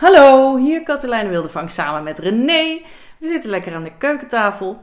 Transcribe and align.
Hallo, 0.00 0.56
hier 0.56 0.82
Katelijne 0.82 1.28
Wildevang 1.28 1.70
samen 1.70 2.02
met 2.02 2.18
René. 2.18 2.80
We 3.18 3.26
zitten 3.26 3.50
lekker 3.50 3.74
aan 3.74 3.82
de 3.82 3.92
keukentafel. 3.98 4.80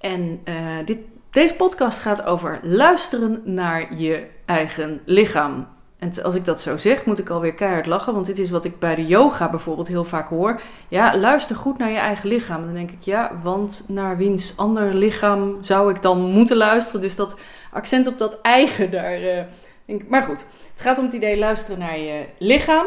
En 0.00 0.40
uh, 0.44 0.54
dit, 0.84 0.98
deze 1.30 1.54
podcast 1.54 1.98
gaat 1.98 2.24
over 2.24 2.58
luisteren 2.62 3.40
naar 3.44 3.94
je 3.94 4.26
eigen 4.44 5.00
lichaam. 5.04 5.68
En 5.98 6.22
als 6.22 6.34
ik 6.34 6.44
dat 6.44 6.60
zo 6.60 6.76
zeg, 6.76 7.04
moet 7.04 7.18
ik 7.18 7.30
alweer 7.30 7.54
keihard 7.54 7.86
lachen. 7.86 8.14
Want 8.14 8.26
dit 8.26 8.38
is 8.38 8.50
wat 8.50 8.64
ik 8.64 8.78
bij 8.78 8.94
de 8.94 9.06
yoga 9.06 9.50
bijvoorbeeld 9.50 9.88
heel 9.88 10.04
vaak 10.04 10.28
hoor. 10.28 10.60
Ja, 10.88 11.16
luister 11.16 11.56
goed 11.56 11.78
naar 11.78 11.90
je 11.90 11.98
eigen 11.98 12.28
lichaam. 12.28 12.64
Dan 12.64 12.74
denk 12.74 12.90
ik, 12.90 13.02
ja, 13.02 13.32
want 13.42 13.84
naar 13.88 14.16
wiens 14.16 14.56
ander 14.56 14.94
lichaam 14.94 15.56
zou 15.60 15.90
ik 15.90 16.02
dan 16.02 16.20
moeten 16.20 16.56
luisteren? 16.56 17.00
Dus 17.00 17.16
dat 17.16 17.36
accent 17.72 18.06
op 18.06 18.18
dat 18.18 18.40
eigen 18.40 18.90
daar. 18.90 19.22
Uh, 19.22 19.40
denk, 19.84 20.08
maar 20.08 20.22
goed, 20.22 20.44
het 20.72 20.82
gaat 20.82 20.98
om 20.98 21.04
het 21.04 21.14
idee 21.14 21.38
luisteren 21.38 21.78
naar 21.78 21.98
je 21.98 22.24
lichaam. 22.38 22.86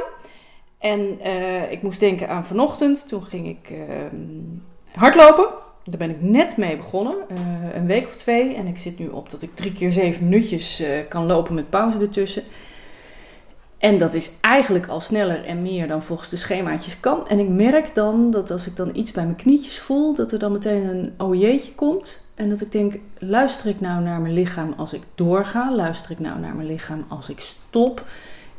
En 0.81 1.17
uh, 1.25 1.71
ik 1.71 1.81
moest 1.81 1.99
denken 1.99 2.29
aan 2.29 2.45
vanochtend. 2.45 3.07
Toen 3.07 3.23
ging 3.23 3.47
ik 3.47 3.69
uh, 3.69 3.77
hardlopen. 4.93 5.47
Daar 5.83 5.97
ben 5.97 6.09
ik 6.09 6.21
net 6.21 6.57
mee 6.57 6.77
begonnen. 6.77 7.15
Uh, 7.31 7.75
een 7.75 7.85
week 7.85 8.05
of 8.05 8.15
twee. 8.15 8.55
En 8.55 8.67
ik 8.67 8.77
zit 8.77 8.99
nu 8.99 9.07
op 9.07 9.29
dat 9.29 9.41
ik 9.41 9.55
drie 9.55 9.71
keer 9.71 9.91
zeven 9.91 10.23
minuutjes 10.23 10.83
kan 11.09 11.25
lopen 11.25 11.53
met 11.53 11.69
pauze 11.69 11.99
ertussen. 11.99 12.43
En 13.77 13.97
dat 13.97 14.13
is 14.13 14.31
eigenlijk 14.41 14.87
al 14.87 14.99
sneller 14.99 15.45
en 15.45 15.61
meer 15.61 15.87
dan 15.87 16.03
volgens 16.03 16.29
de 16.29 16.35
schemaatjes 16.35 16.99
kan. 16.99 17.27
En 17.27 17.39
ik 17.39 17.49
merk 17.49 17.95
dan 17.95 18.31
dat 18.31 18.51
als 18.51 18.67
ik 18.67 18.75
dan 18.75 18.89
iets 18.93 19.11
bij 19.11 19.23
mijn 19.23 19.35
knietjes 19.35 19.79
voel, 19.79 20.15
dat 20.15 20.31
er 20.31 20.39
dan 20.39 20.51
meteen 20.51 20.83
een 20.83 21.13
ojeetje 21.17 21.73
komt. 21.73 22.25
En 22.35 22.49
dat 22.49 22.61
ik 22.61 22.71
denk, 22.71 22.95
luister 23.17 23.67
ik 23.67 23.79
nou 23.79 24.03
naar 24.03 24.21
mijn 24.21 24.33
lichaam 24.33 24.73
als 24.77 24.93
ik 24.93 25.01
doorga? 25.15 25.75
Luister 25.75 26.11
ik 26.11 26.19
nou 26.19 26.39
naar 26.39 26.55
mijn 26.55 26.67
lichaam 26.67 27.05
als 27.07 27.29
ik 27.29 27.39
stop? 27.39 28.05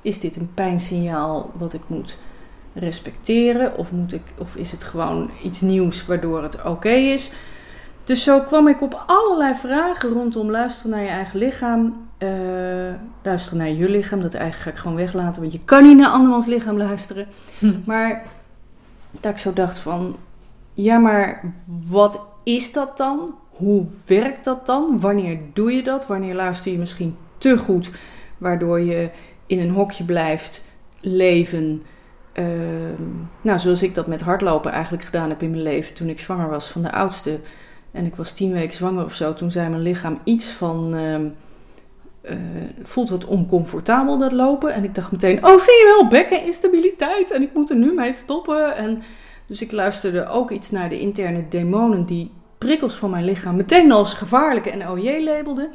Is 0.02 0.20
dit 0.20 0.36
een 0.36 0.50
pijnsignaal 0.54 1.50
wat 1.54 1.72
ik 1.72 1.82
moet 1.86 2.18
respecteren? 2.72 3.76
Of, 3.76 3.92
moet 3.92 4.12
ik, 4.12 4.22
of 4.38 4.54
is 4.54 4.72
het 4.72 4.84
gewoon 4.84 5.30
iets 5.44 5.60
nieuws 5.60 6.06
waardoor 6.06 6.42
het 6.42 6.64
oké 6.64 6.90
is? 6.90 7.32
Dus 8.04 8.22
zo 8.22 8.40
kwam 8.40 8.68
ik 8.68 8.82
op 8.82 9.02
allerlei 9.06 9.54
vragen 9.54 10.12
rondom 10.12 10.50
luisteren 10.50 10.90
naar 10.90 11.02
je 11.02 11.08
eigen 11.08 11.38
lichaam. 11.38 12.08
Uh, 12.18 12.28
luisteren 13.22 13.58
naar 13.58 13.70
je 13.70 13.88
lichaam. 13.88 14.20
Dat 14.20 14.34
eigenlijk 14.34 14.64
ga 14.64 14.70
ik 14.70 14.76
gewoon 14.76 14.96
weglaten, 14.96 15.40
want 15.40 15.52
je 15.52 15.60
kan 15.64 15.82
niet 15.82 15.96
naar 15.96 16.10
andermans 16.10 16.46
lichaam 16.46 16.76
luisteren. 16.76 17.26
Hm. 17.58 17.72
Maar 17.84 18.22
dat 19.20 19.32
ik 19.32 19.38
zo 19.38 19.52
dacht 19.52 19.78
van, 19.78 20.16
ja 20.74 20.98
maar 20.98 21.52
wat 21.88 22.26
is 22.42 22.72
dat 22.72 22.96
dan? 22.96 23.34
Hoe 23.50 23.86
werkt 24.06 24.44
dat 24.44 24.66
dan? 24.66 25.00
Wanneer 25.00 25.38
doe 25.52 25.72
je 25.72 25.82
dat? 25.82 26.06
Wanneer 26.06 26.34
luister 26.34 26.72
je 26.72 26.78
misschien 26.78 27.16
te 27.38 27.58
goed, 27.58 27.90
waardoor 28.38 28.80
je 28.80 29.10
in 29.52 29.58
een 29.58 29.70
hokje 29.70 30.04
blijft 30.04 30.64
leven. 31.00 31.82
Uh, 32.34 32.46
nou, 33.40 33.58
zoals 33.58 33.82
ik 33.82 33.94
dat 33.94 34.06
met 34.06 34.20
hardlopen 34.20 34.72
eigenlijk 34.72 35.04
gedaan 35.04 35.28
heb 35.28 35.42
in 35.42 35.50
mijn 35.50 35.62
leven 35.62 35.94
toen 35.94 36.08
ik 36.08 36.20
zwanger 36.20 36.48
was 36.48 36.68
van 36.68 36.82
de 36.82 36.92
oudste. 36.92 37.38
En 37.90 38.04
ik 38.04 38.14
was 38.14 38.32
tien 38.32 38.52
weken 38.52 38.74
zwanger 38.74 39.04
of 39.04 39.14
zo. 39.14 39.34
Toen 39.34 39.50
zei 39.50 39.68
mijn 39.68 39.82
lichaam 39.82 40.18
iets 40.24 40.50
van. 40.50 40.94
Uh, 40.94 41.16
voelt 42.82 43.10
wat 43.10 43.24
oncomfortabel 43.24 44.18
dat 44.18 44.32
lopen. 44.32 44.74
En 44.74 44.84
ik 44.84 44.94
dacht 44.94 45.12
meteen: 45.12 45.46
Oh, 45.46 45.58
zie 45.58 45.72
je 45.72 45.96
wel, 45.98 46.08
bekkeninstabiliteit. 46.08 47.30
En 47.30 47.42
ik 47.42 47.54
moet 47.54 47.70
er 47.70 47.76
nu 47.76 47.94
mee 47.94 48.12
stoppen. 48.12 48.76
En 48.76 49.02
dus 49.46 49.62
ik 49.62 49.72
luisterde 49.72 50.28
ook 50.28 50.50
iets 50.50 50.70
naar 50.70 50.88
de 50.88 51.00
interne 51.00 51.48
demonen 51.48 52.04
die 52.04 52.30
prikkels 52.58 52.94
van 52.94 53.10
mijn 53.10 53.24
lichaam 53.24 53.56
meteen 53.56 53.92
als 53.92 54.14
gevaarlijke 54.14 54.70
en 54.70 54.88
OJ 54.88 55.24
labelden. 55.24 55.70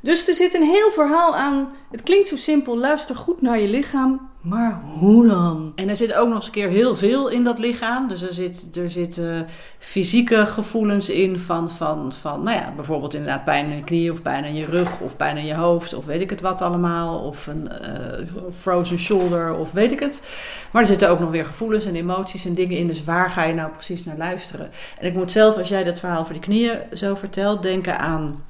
Dus 0.00 0.28
er 0.28 0.34
zit 0.34 0.54
een 0.54 0.62
heel 0.62 0.90
verhaal 0.90 1.36
aan. 1.36 1.72
Het 1.90 2.02
klinkt 2.02 2.28
zo 2.28 2.36
simpel, 2.36 2.78
luister 2.78 3.16
goed 3.16 3.42
naar 3.42 3.60
je 3.60 3.68
lichaam, 3.68 4.30
maar 4.40 4.80
hoe 4.98 5.26
dan? 5.26 5.72
En 5.74 5.88
er 5.88 5.96
zit 5.96 6.14
ook 6.14 6.26
nog 6.26 6.36
eens 6.36 6.46
een 6.46 6.52
keer 6.52 6.68
heel 6.68 6.96
veel 6.96 7.28
in 7.28 7.44
dat 7.44 7.58
lichaam. 7.58 8.08
Dus 8.08 8.22
er 8.22 8.32
zitten 8.32 8.82
er 8.82 8.90
zit, 8.90 9.18
uh, 9.18 9.40
fysieke 9.78 10.46
gevoelens 10.46 11.08
in 11.08 11.38
van, 11.38 11.70
van, 11.70 12.12
van, 12.12 12.42
nou 12.42 12.56
ja, 12.56 12.72
bijvoorbeeld 12.76 13.14
inderdaad 13.14 13.44
pijn 13.44 13.70
in 13.70 13.76
je 13.76 13.84
knie 13.84 14.12
of 14.12 14.22
pijn 14.22 14.44
in 14.44 14.54
je 14.54 14.66
rug 14.66 15.00
of 15.00 15.16
pijn 15.16 15.36
in 15.36 15.46
je 15.46 15.54
hoofd 15.54 15.94
of 15.94 16.04
weet 16.04 16.20
ik 16.20 16.30
het 16.30 16.40
wat 16.40 16.62
allemaal. 16.62 17.18
Of 17.18 17.46
een 17.46 17.68
uh, 17.82 18.26
frozen 18.58 18.98
shoulder 18.98 19.54
of 19.54 19.72
weet 19.72 19.92
ik 19.92 20.00
het. 20.00 20.28
Maar 20.70 20.82
er 20.82 20.88
zitten 20.88 21.08
ook 21.08 21.20
nog 21.20 21.30
weer 21.30 21.44
gevoelens 21.44 21.84
en 21.84 21.96
emoties 21.96 22.44
en 22.44 22.54
dingen 22.54 22.78
in. 22.78 22.86
Dus 22.86 23.04
waar 23.04 23.30
ga 23.30 23.44
je 23.44 23.54
nou 23.54 23.70
precies 23.70 24.04
naar 24.04 24.16
luisteren? 24.16 24.70
En 24.98 25.06
ik 25.06 25.14
moet 25.14 25.32
zelf, 25.32 25.56
als 25.56 25.68
jij 25.68 25.84
dat 25.84 26.00
verhaal 26.00 26.24
voor 26.24 26.32
die 26.32 26.42
knieën 26.42 26.78
zo 26.92 27.14
vertelt, 27.14 27.62
denken 27.62 27.98
aan 27.98 28.44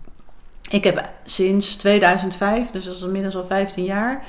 ik 0.70 0.84
heb 0.84 1.08
sinds 1.25 1.76
2005, 1.76 2.70
dus 2.70 2.84
dat 2.84 2.94
is 2.94 3.03
inmiddels 3.03 3.36
al 3.36 3.44
15 3.44 3.84
jaar, 3.84 4.25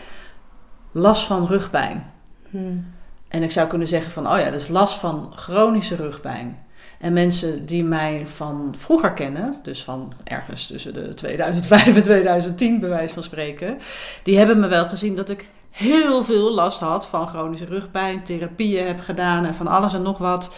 last 0.92 1.24
van 1.24 1.48
rugpijn. 1.48 2.12
Hmm. 2.50 2.94
En 3.28 3.44
ik 3.44 3.52
zou 3.52 3.68
kunnen 3.68 3.88
zeggen 3.88 4.12
van, 4.12 4.32
oh 4.32 4.40
ja, 4.40 4.50
dat 4.50 4.62
is 4.62 4.68
last 4.68 4.94
van 4.94 5.32
chronische 5.36 5.96
rugpijn. 5.96 6.66
En 7.00 7.14
mensen 7.14 7.66
die 7.66 7.84
mij 7.84 8.24
van 8.28 8.76
vroeger 8.78 9.12
kennen, 9.12 9.56
dus 9.64 9.84
van 9.84 10.14
ergens 10.24 10.68
tussen 10.68 10.94
de 10.94 11.14
2005 11.14 11.96
en 11.96 12.04
2010 12.04 12.80
bij 12.80 12.90
wijze 12.90 13.14
van 13.14 13.24
spreken, 13.24 13.78
die 14.24 14.38
hebben 14.38 14.60
me 14.60 14.68
wel 14.68 14.88
gezien 14.88 15.16
dat 15.16 15.30
ik 15.30 15.50
heel 15.70 16.24
veel 16.24 16.52
last 16.52 16.80
had 16.80 17.06
van 17.06 17.28
chronische 17.28 17.66
rugpijn, 17.66 18.24
therapieën 18.24 18.88
heb 18.88 19.00
gedaan 19.00 19.46
en 19.46 19.56
van 19.56 19.68
alles 19.68 19.94
en 19.94 20.02
nog 20.02 20.18
wat. 20.18 20.54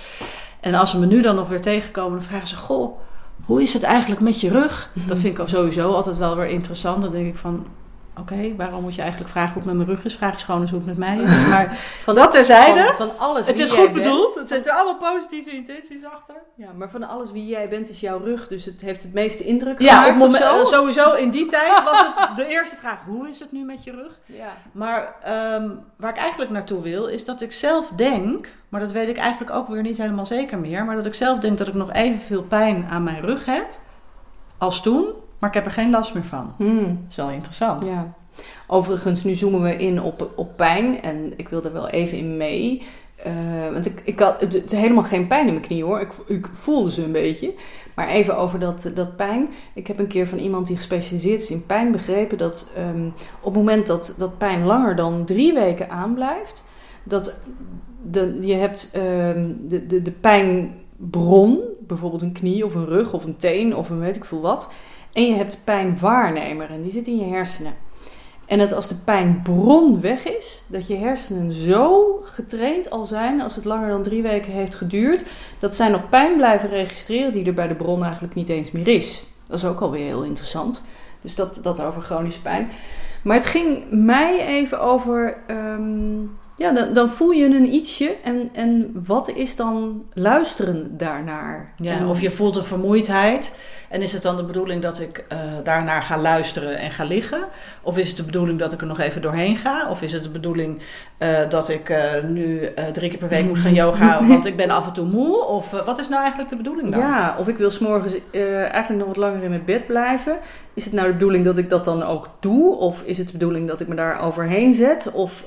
En 0.59 0.73
als 0.73 0.91
ze 0.91 0.99
me 0.99 1.05
nu 1.05 1.21
dan 1.21 1.35
nog 1.35 1.49
weer 1.49 1.61
tegenkomen, 1.61 2.19
dan 2.19 2.27
vragen 2.27 2.47
ze: 2.47 2.55
Goh, 2.55 2.99
hoe 3.45 3.61
is 3.61 3.73
het 3.73 3.83
eigenlijk 3.83 4.21
met 4.21 4.41
je 4.41 4.49
rug? 4.49 4.89
Dat 5.07 5.17
vind 5.17 5.39
ik 5.39 5.47
sowieso 5.47 5.91
altijd 5.91 6.17
wel 6.17 6.35
weer 6.35 6.47
interessant. 6.47 7.01
Dan 7.01 7.11
denk 7.11 7.27
ik 7.27 7.37
van, 7.37 7.65
oké, 8.19 8.55
waarom 8.55 8.81
moet 8.81 8.95
je 8.95 9.01
eigenlijk 9.01 9.31
vragen 9.31 9.53
hoe 9.53 9.61
het 9.61 9.71
met 9.71 9.85
mijn 9.85 9.97
rug 9.97 10.05
is? 10.05 10.15
Vraag 10.15 10.31
eens 10.33 10.43
gewoon 10.43 10.61
eens 10.61 10.69
hoe 10.69 10.79
het 10.79 10.87
met 10.87 10.97
mij 10.97 11.17
is. 11.17 11.47
Maar 11.53 11.75
van 12.01 12.15
dat 12.15 12.31
terzijde, 12.31 12.85
van, 12.85 12.95
van 12.95 13.17
alles 13.17 13.47
het 13.47 13.59
is 13.59 13.71
goed 13.71 13.93
bedoeld. 13.93 14.35
Het 14.35 14.47
zitten 14.47 14.73
allemaal 14.73 15.11
positieve 15.11 15.51
intenties 15.51 16.05
achter. 16.05 16.35
Ja, 16.55 16.69
maar 16.77 16.89
van 16.89 17.03
alles 17.03 17.31
wie 17.31 17.45
jij 17.45 17.69
bent 17.69 17.89
is 17.89 17.99
jouw 17.99 18.23
rug. 18.23 18.47
Dus 18.47 18.65
het 18.65 18.81
heeft 18.81 19.01
het 19.01 19.13
meeste 19.13 19.43
indruk 19.43 19.79
ja, 19.79 20.03
gemaakt 20.03 20.23
op 20.23 20.31
moment, 20.31 20.67
Sowieso 20.67 21.13
in 21.13 21.29
die 21.29 21.45
tijd 21.55 21.83
was 21.83 22.05
het 22.15 22.35
de 22.35 22.45
eerste 22.45 22.75
vraag, 22.75 23.03
hoe 23.05 23.29
is 23.29 23.39
het 23.39 23.51
nu 23.51 23.63
met 23.63 23.83
je 23.83 23.91
rug? 23.91 24.19
Ja. 24.25 24.53
Maar 24.71 25.15
um, 25.53 25.85
waar 25.97 26.11
ik 26.11 26.17
eigenlijk 26.17 26.51
naartoe 26.51 26.81
wil, 26.81 27.05
is 27.05 27.25
dat 27.25 27.41
ik 27.41 27.51
zelf 27.51 27.89
denk 27.95 28.47
maar 28.73 28.81
dat 28.81 28.91
weet 28.91 29.09
ik 29.09 29.17
eigenlijk 29.17 29.51
ook 29.51 29.67
weer 29.67 29.81
niet 29.81 29.97
helemaal 29.97 30.25
zeker 30.25 30.57
meer. 30.59 30.85
Maar 30.85 30.95
dat 30.95 31.05
ik 31.05 31.13
zelf 31.13 31.39
denk 31.39 31.57
dat 31.57 31.67
ik 31.67 31.73
nog 31.73 31.91
evenveel 31.91 32.43
pijn 32.43 32.87
aan 32.89 33.03
mijn 33.03 33.21
rug 33.21 33.45
heb 33.45 33.67
als 34.57 34.81
toen. 34.81 35.13
Maar 35.43 35.51
ik 35.51 35.57
heb 35.57 35.67
er 35.67 35.81
geen 35.81 35.89
last 35.89 36.13
meer 36.13 36.25
van. 36.25 36.53
Hmm. 36.57 36.85
Dat 36.85 37.09
is 37.09 37.15
wel 37.15 37.29
interessant. 37.29 37.85
Ja. 37.85 38.13
Overigens, 38.67 39.23
nu 39.23 39.33
zoomen 39.33 39.61
we 39.61 39.77
in 39.77 40.01
op, 40.01 40.31
op 40.35 40.57
pijn. 40.57 41.01
En 41.01 41.33
ik 41.37 41.49
wil 41.49 41.63
er 41.63 41.73
wel 41.73 41.89
even 41.89 42.17
in 42.17 42.37
mee. 42.37 42.81
Uh, 43.27 43.73
want 43.73 43.85
ik, 43.85 44.01
ik 44.03 44.19
had 44.19 44.41
het, 44.41 44.71
helemaal 44.71 45.03
geen 45.03 45.27
pijn 45.27 45.47
in 45.47 45.53
mijn 45.53 45.65
knie 45.65 45.83
hoor. 45.83 45.99
Ik, 45.99 46.13
ik, 46.27 46.47
voelde 46.51 46.91
ze 46.91 47.03
een 47.03 47.11
beetje. 47.11 47.53
Maar 47.95 48.07
even 48.07 48.37
over 48.37 48.59
dat, 48.59 48.91
dat 48.95 49.15
pijn. 49.15 49.49
Ik 49.73 49.87
heb 49.87 49.99
een 49.99 50.07
keer 50.07 50.27
van 50.27 50.37
iemand 50.37 50.67
die 50.67 50.75
gespecialiseerd 50.75 51.41
is 51.41 51.51
in 51.51 51.65
pijn 51.65 51.91
begrepen 51.91 52.37
dat 52.37 52.69
um, 52.77 53.13
op 53.39 53.53
het 53.53 53.63
moment 53.63 53.87
dat, 53.87 54.13
dat 54.17 54.37
pijn 54.37 54.65
langer 54.65 54.95
dan 54.95 55.25
drie 55.25 55.53
weken 55.53 55.89
aanblijft, 55.89 56.63
dat 57.03 57.33
de, 58.11 58.37
je 58.41 58.53
hebt 58.53 58.91
um, 58.95 59.57
de, 59.67 59.85
de, 59.87 60.01
de 60.01 60.11
pijnbron, 60.11 61.59
bijvoorbeeld 61.79 62.21
een 62.21 62.31
knie 62.31 62.65
of 62.65 62.75
een 62.75 62.87
rug 62.87 63.13
of 63.13 63.23
een 63.25 63.37
teen 63.37 63.75
of 63.75 63.89
een 63.89 63.99
weet 63.99 64.15
ik 64.15 64.25
veel 64.25 64.41
wat. 64.41 64.69
En 65.13 65.25
je 65.25 65.33
hebt 65.33 65.57
pijnwaarnemer 65.63 66.69
en 66.69 66.81
die 66.81 66.91
zit 66.91 67.07
in 67.07 67.17
je 67.17 67.33
hersenen. 67.33 67.73
En 68.45 68.57
dat 68.57 68.73
als 68.73 68.87
de 68.87 68.95
pijnbron 68.95 70.01
weg 70.01 70.27
is, 70.27 70.61
dat 70.67 70.87
je 70.87 70.95
hersenen 70.95 71.51
zo 71.51 72.19
getraind 72.23 72.89
al 72.89 73.05
zijn, 73.05 73.41
als 73.41 73.55
het 73.55 73.65
langer 73.65 73.89
dan 73.89 74.03
drie 74.03 74.21
weken 74.21 74.51
heeft 74.51 74.75
geduurd, 74.75 75.23
dat 75.59 75.75
zij 75.75 75.89
nog 75.89 76.09
pijn 76.09 76.35
blijven 76.35 76.69
registreren 76.69 77.31
die 77.31 77.45
er 77.45 77.53
bij 77.53 77.67
de 77.67 77.75
bron 77.75 78.03
eigenlijk 78.03 78.35
niet 78.35 78.49
eens 78.49 78.71
meer 78.71 78.87
is. 78.87 79.25
Dat 79.47 79.57
is 79.57 79.65
ook 79.65 79.79
alweer 79.79 80.05
heel 80.05 80.23
interessant. 80.23 80.81
Dus 81.21 81.35
dat, 81.35 81.59
dat 81.61 81.81
over 81.81 82.01
chronische 82.01 82.41
pijn. 82.41 82.69
Maar 83.21 83.35
het 83.35 83.45
ging 83.45 83.83
mij 83.89 84.47
even 84.47 84.81
over 84.81 85.37
um, 85.47 86.37
ja, 86.63 86.71
dan, 86.71 86.93
dan, 86.93 87.09
voel 87.09 87.31
je 87.31 87.45
een 87.45 87.73
ietsje. 87.73 88.15
En, 88.23 88.49
en 88.53 89.03
wat 89.05 89.29
is 89.29 89.55
dan 89.55 90.03
luisteren 90.13 90.97
daarnaar? 90.97 91.73
Ja, 91.77 92.07
of 92.07 92.21
je 92.21 92.31
voelt 92.31 92.55
een 92.55 92.63
vermoeidheid. 92.63 93.55
En 93.89 94.01
is 94.01 94.13
het 94.13 94.21
dan 94.21 94.35
de 94.35 94.43
bedoeling 94.43 94.81
dat 94.81 94.99
ik 94.99 95.25
uh, 95.33 95.39
daarnaar 95.63 96.03
ga 96.03 96.17
luisteren 96.17 96.77
en 96.77 96.91
ga 96.91 97.03
liggen? 97.03 97.43
Of 97.81 97.97
is 97.97 98.07
het 98.07 98.17
de 98.17 98.23
bedoeling 98.23 98.59
dat 98.59 98.73
ik 98.73 98.81
er 98.81 98.87
nog 98.87 98.99
even 98.99 99.21
doorheen 99.21 99.57
ga? 99.57 99.89
Of 99.89 100.01
is 100.01 100.13
het 100.13 100.23
de 100.23 100.29
bedoeling 100.29 100.81
uh, 101.19 101.29
dat 101.49 101.69
ik 101.69 101.89
uh, 101.89 102.23
nu 102.27 102.69
drie 102.91 103.09
keer 103.09 103.19
per 103.19 103.27
week 103.27 103.45
moet 103.45 103.59
gaan 103.59 103.73
yoga, 103.73 104.23
want 104.27 104.45
ik 104.45 104.55
ben 104.55 104.69
af 104.69 104.87
en 104.87 104.93
toe 104.93 105.05
moe? 105.05 105.45
Of 105.45 105.71
wat 105.71 105.99
is 105.99 106.09
nou 106.09 106.21
eigenlijk 106.21 106.49
de 106.49 106.57
bedoeling 106.57 106.91
dan? 106.91 106.99
Ja, 106.99 107.35
of 107.39 107.47
ik 107.47 107.57
wil 107.57 107.71
s'morgens 107.71 108.17
eigenlijk 108.31 109.05
nog 109.05 109.07
wat 109.07 109.17
langer 109.17 109.43
in 109.43 109.49
mijn 109.49 109.65
bed 109.65 109.87
blijven. 109.87 110.37
Is 110.73 110.85
het 110.85 110.93
nou 110.93 111.07
de 111.07 111.13
bedoeling 111.13 111.45
dat 111.45 111.57
ik 111.57 111.69
dat 111.69 111.85
dan 111.85 112.03
ook 112.03 112.29
doe? 112.39 112.75
Of 112.75 113.01
is 113.01 113.17
het 113.17 113.27
de 113.27 113.33
bedoeling 113.33 113.67
dat 113.67 113.81
ik 113.81 113.87
me 113.87 113.95
daar 113.95 114.19
overheen 114.19 114.73
zet? 114.73 115.11
Of 115.11 115.43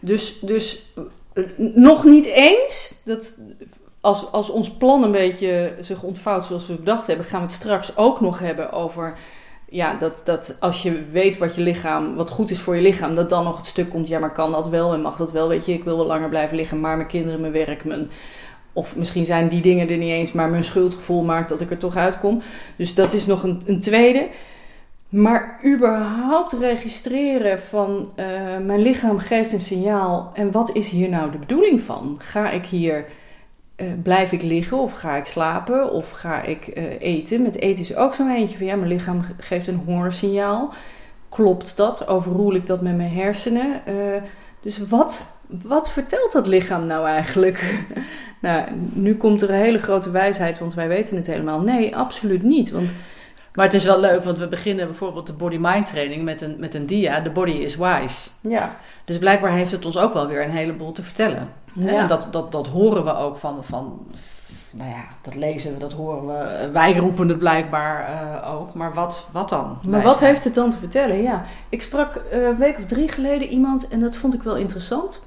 dus, 0.00 0.38
dus 0.40 0.86
eh, 1.34 1.44
nog 1.74 2.04
niet 2.04 2.26
eens, 2.26 2.94
dat, 3.04 3.38
als, 4.00 4.32
als 4.32 4.50
ons 4.50 4.70
plan 4.70 5.02
een 5.02 5.12
beetje 5.12 5.72
zich 5.80 6.02
ontvouwt 6.02 6.44
zoals 6.44 6.66
we 6.66 6.74
bedacht 6.74 7.06
hebben, 7.06 7.26
gaan 7.26 7.40
we 7.40 7.46
het 7.46 7.54
straks 7.54 7.96
ook 7.96 8.20
nog 8.20 8.38
hebben 8.38 8.72
over 8.72 9.18
ja, 9.70 9.94
dat, 9.94 10.22
dat 10.24 10.56
als 10.60 10.82
je 10.82 11.04
weet 11.10 11.38
wat 11.38 11.54
je 11.54 11.60
lichaam, 11.60 12.14
wat 12.14 12.30
goed 12.30 12.50
is 12.50 12.60
voor 12.60 12.76
je 12.76 12.82
lichaam, 12.82 13.14
dat 13.14 13.30
dan 13.30 13.44
nog 13.44 13.56
het 13.56 13.66
stuk 13.66 13.90
komt, 13.90 14.08
ja, 14.08 14.18
maar 14.18 14.32
kan 14.32 14.52
dat 14.52 14.68
wel 14.68 14.92
en 14.92 15.00
mag 15.00 15.16
dat 15.16 15.30
wel, 15.30 15.48
weet 15.48 15.66
je, 15.66 15.72
ik 15.72 15.84
wil 15.84 15.96
wel 15.96 16.06
langer 16.06 16.28
blijven 16.28 16.56
liggen, 16.56 16.80
maar 16.80 16.96
mijn 16.96 17.08
kinderen, 17.08 17.40
mijn 17.40 17.52
werk, 17.52 17.84
mijn, 17.84 18.10
of 18.72 18.96
misschien 18.96 19.24
zijn 19.24 19.48
die 19.48 19.60
dingen 19.60 19.88
er 19.88 19.96
niet 19.96 20.10
eens, 20.10 20.32
maar 20.32 20.48
mijn 20.48 20.64
schuldgevoel 20.64 21.22
maakt 21.22 21.48
dat 21.48 21.60
ik 21.60 21.70
er 21.70 21.78
toch 21.78 21.96
uitkom. 21.96 22.42
Dus 22.76 22.94
dat 22.94 23.12
is 23.12 23.26
nog 23.26 23.42
een, 23.42 23.62
een 23.64 23.80
tweede. 23.80 24.28
Maar 25.10 25.60
überhaupt 25.66 26.52
registreren 26.52 27.60
van 27.60 28.12
uh, 28.16 28.26
mijn 28.64 28.80
lichaam 28.80 29.18
geeft 29.18 29.52
een 29.52 29.60
signaal 29.60 30.30
en 30.34 30.50
wat 30.52 30.74
is 30.74 30.88
hier 30.88 31.08
nou 31.08 31.30
de 31.30 31.38
bedoeling 31.38 31.80
van? 31.80 32.16
Ga 32.18 32.50
ik 32.50 32.66
hier, 32.66 33.04
uh, 33.76 33.86
blijf 34.02 34.32
ik 34.32 34.42
liggen 34.42 34.78
of 34.78 34.92
ga 34.92 35.16
ik 35.16 35.26
slapen 35.26 35.92
of 35.92 36.10
ga 36.10 36.42
ik 36.42 36.76
uh, 36.76 37.00
eten? 37.00 37.42
Met 37.42 37.60
eten 37.60 37.82
is 37.82 37.96
ook 37.96 38.14
zo'n 38.14 38.30
eentje 38.30 38.56
van 38.56 38.66
ja, 38.66 38.76
mijn 38.76 38.88
lichaam 38.88 39.24
geeft 39.38 39.66
een 39.66 39.82
hongersignaal. 39.84 40.72
Klopt 41.28 41.76
dat? 41.76 42.08
Overroel 42.08 42.54
ik 42.54 42.66
dat 42.66 42.80
met 42.80 42.96
mijn 42.96 43.12
hersenen? 43.12 43.82
dus 44.60 44.78
wat, 44.88 45.24
wat 45.46 45.90
vertelt 45.90 46.32
dat 46.32 46.46
lichaam 46.46 46.86
nou 46.86 47.06
eigenlijk? 47.06 47.84
nou, 48.40 48.68
nu 48.92 49.16
komt 49.16 49.42
er 49.42 49.50
een 49.50 49.54
hele 49.54 49.78
grote 49.78 50.10
wijsheid, 50.10 50.58
want 50.58 50.74
wij 50.74 50.88
weten 50.88 51.16
het 51.16 51.26
helemaal. 51.26 51.60
Nee, 51.60 51.96
absoluut 51.96 52.42
niet. 52.42 52.70
Want 52.70 52.92
maar 53.60 53.68
het 53.68 53.78
is 53.78 53.84
wel 53.84 54.00
leuk, 54.00 54.24
want 54.24 54.38
we 54.38 54.48
beginnen 54.48 54.86
bijvoorbeeld 54.86 55.26
de 55.26 55.32
body-mind 55.32 55.86
training 55.86 56.24
met 56.24 56.40
een, 56.40 56.56
met 56.58 56.74
een 56.74 56.86
dia. 56.86 57.22
The 57.22 57.30
body 57.30 57.50
is 57.50 57.76
wise. 57.76 58.30
Ja. 58.40 58.76
Dus 59.04 59.18
blijkbaar 59.18 59.52
heeft 59.52 59.70
het 59.70 59.86
ons 59.86 59.98
ook 59.98 60.12
wel 60.14 60.26
weer 60.26 60.44
een 60.44 60.50
heleboel 60.50 60.92
te 60.92 61.02
vertellen. 61.02 61.48
Ja. 61.72 61.88
En 61.88 62.08
dat, 62.08 62.28
dat, 62.30 62.52
dat 62.52 62.66
horen 62.66 63.04
we 63.04 63.16
ook 63.16 63.36
van, 63.36 63.64
van, 63.64 64.06
nou 64.70 64.90
ja, 64.90 65.04
dat 65.22 65.34
lezen 65.34 65.72
we, 65.72 65.78
dat 65.78 65.92
horen 65.92 66.26
we. 66.26 66.70
Wij 66.72 66.96
roepen 66.96 67.28
het 67.28 67.38
blijkbaar 67.38 68.10
uh, 68.10 68.54
ook. 68.54 68.74
Maar 68.74 68.94
wat, 68.94 69.28
wat 69.32 69.48
dan? 69.48 69.78
Maar 69.82 70.02
wat 70.02 70.20
heeft 70.20 70.44
het 70.44 70.54
dan 70.54 70.70
te 70.70 70.78
vertellen? 70.78 71.22
Ja, 71.22 71.42
ik 71.68 71.82
sprak 71.82 72.20
uh, 72.32 72.46
een 72.46 72.56
week 72.56 72.78
of 72.78 72.84
drie 72.84 73.08
geleden 73.08 73.48
iemand 73.48 73.88
en 73.88 74.00
dat 74.00 74.16
vond 74.16 74.34
ik 74.34 74.42
wel 74.42 74.56
interessant. 74.56 75.22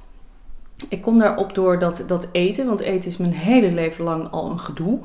Ik 0.90 1.02
kom 1.02 1.20
daarop 1.20 1.56
door 1.56 1.80
dat, 1.80 2.04
dat 2.08 2.28
eten, 2.32 2.66
want 2.68 2.80
eten 2.80 3.10
is 3.10 3.18
mijn 3.18 3.34
hele 3.34 3.72
leven 3.72 4.04
lang 4.04 4.32
al 4.32 4.50
een 4.50 4.60
gedoe. 4.60 5.00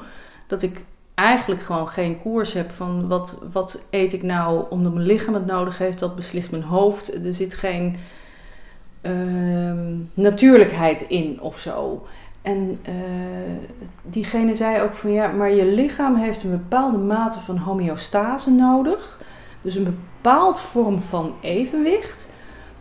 Dat 0.47 0.63
ik 0.63 0.85
eigenlijk 1.19 1.63
gewoon 1.63 1.89
geen 1.89 2.21
koers 2.21 2.53
heb 2.53 2.71
van 2.71 3.09
wat, 3.09 3.43
wat 3.53 3.81
eet 3.91 4.13
ik 4.13 4.23
nou 4.23 4.65
omdat 4.71 4.95
mijn 4.95 5.07
lichaam 5.07 5.35
het 5.35 5.47
nodig 5.47 5.79
heeft, 5.79 5.99
dat 5.99 6.17
beslist 6.17 6.51
mijn 6.51 6.63
hoofd. 6.63 7.25
Er 7.25 7.35
zit 7.35 7.55
geen 7.55 7.97
uh, 9.03 9.73
natuurlijkheid 10.15 11.03
in 11.03 11.41
of 11.41 11.59
zo. 11.59 12.07
En 12.43 12.81
uh, 12.89 12.95
diegene 14.03 14.55
zei 14.55 14.83
ook 14.83 14.95
van 14.95 15.13
ja, 15.13 15.29
maar 15.29 15.51
je 15.51 15.65
lichaam 15.65 16.17
heeft 16.17 16.45
een 16.45 16.51
bepaalde 16.51 16.99
mate 16.99 17.41
van 17.41 17.57
homeostase 17.57 18.51
nodig. 18.51 19.21
Dus 19.63 19.75
een 19.75 19.85
bepaald 19.85 20.61
vorm 20.61 20.99
van 20.99 21.35
evenwicht. 21.41 22.31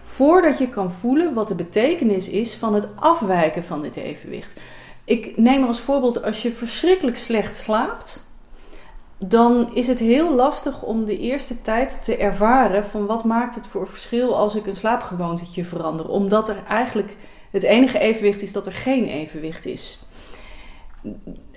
Voordat 0.01 0.57
je 0.57 0.69
kan 0.69 0.91
voelen 0.91 1.33
wat 1.33 1.47
de 1.47 1.55
betekenis 1.55 2.29
is 2.29 2.55
van 2.55 2.73
het 2.73 2.87
afwijken 2.95 3.63
van 3.63 3.81
dit 3.81 3.95
evenwicht. 3.95 4.59
Ik 5.03 5.37
neem 5.37 5.63
als 5.63 5.79
voorbeeld 5.79 6.23
als 6.23 6.41
je 6.41 6.51
verschrikkelijk 6.51 7.17
slecht 7.17 7.55
slaapt 7.55 8.26
dan 9.17 9.69
is 9.73 9.87
het 9.87 9.99
heel 9.99 10.35
lastig 10.35 10.83
om 10.83 11.05
de 11.05 11.17
eerste 11.17 11.61
tijd 11.61 12.03
te 12.03 12.17
ervaren 12.17 12.85
van 12.85 13.05
wat 13.05 13.23
maakt 13.23 13.55
het 13.55 13.67
voor 13.67 13.87
verschil 13.87 14.37
als 14.37 14.55
ik 14.55 14.65
een 14.65 14.75
slaapgewoontetje 14.75 15.65
verander. 15.65 16.09
Omdat 16.09 16.49
er 16.49 16.63
eigenlijk 16.67 17.17
het 17.51 17.63
enige 17.63 17.99
evenwicht 17.99 18.41
is 18.41 18.51
dat 18.51 18.65
er 18.65 18.73
geen 18.73 19.05
evenwicht 19.05 19.65
is. 19.65 19.99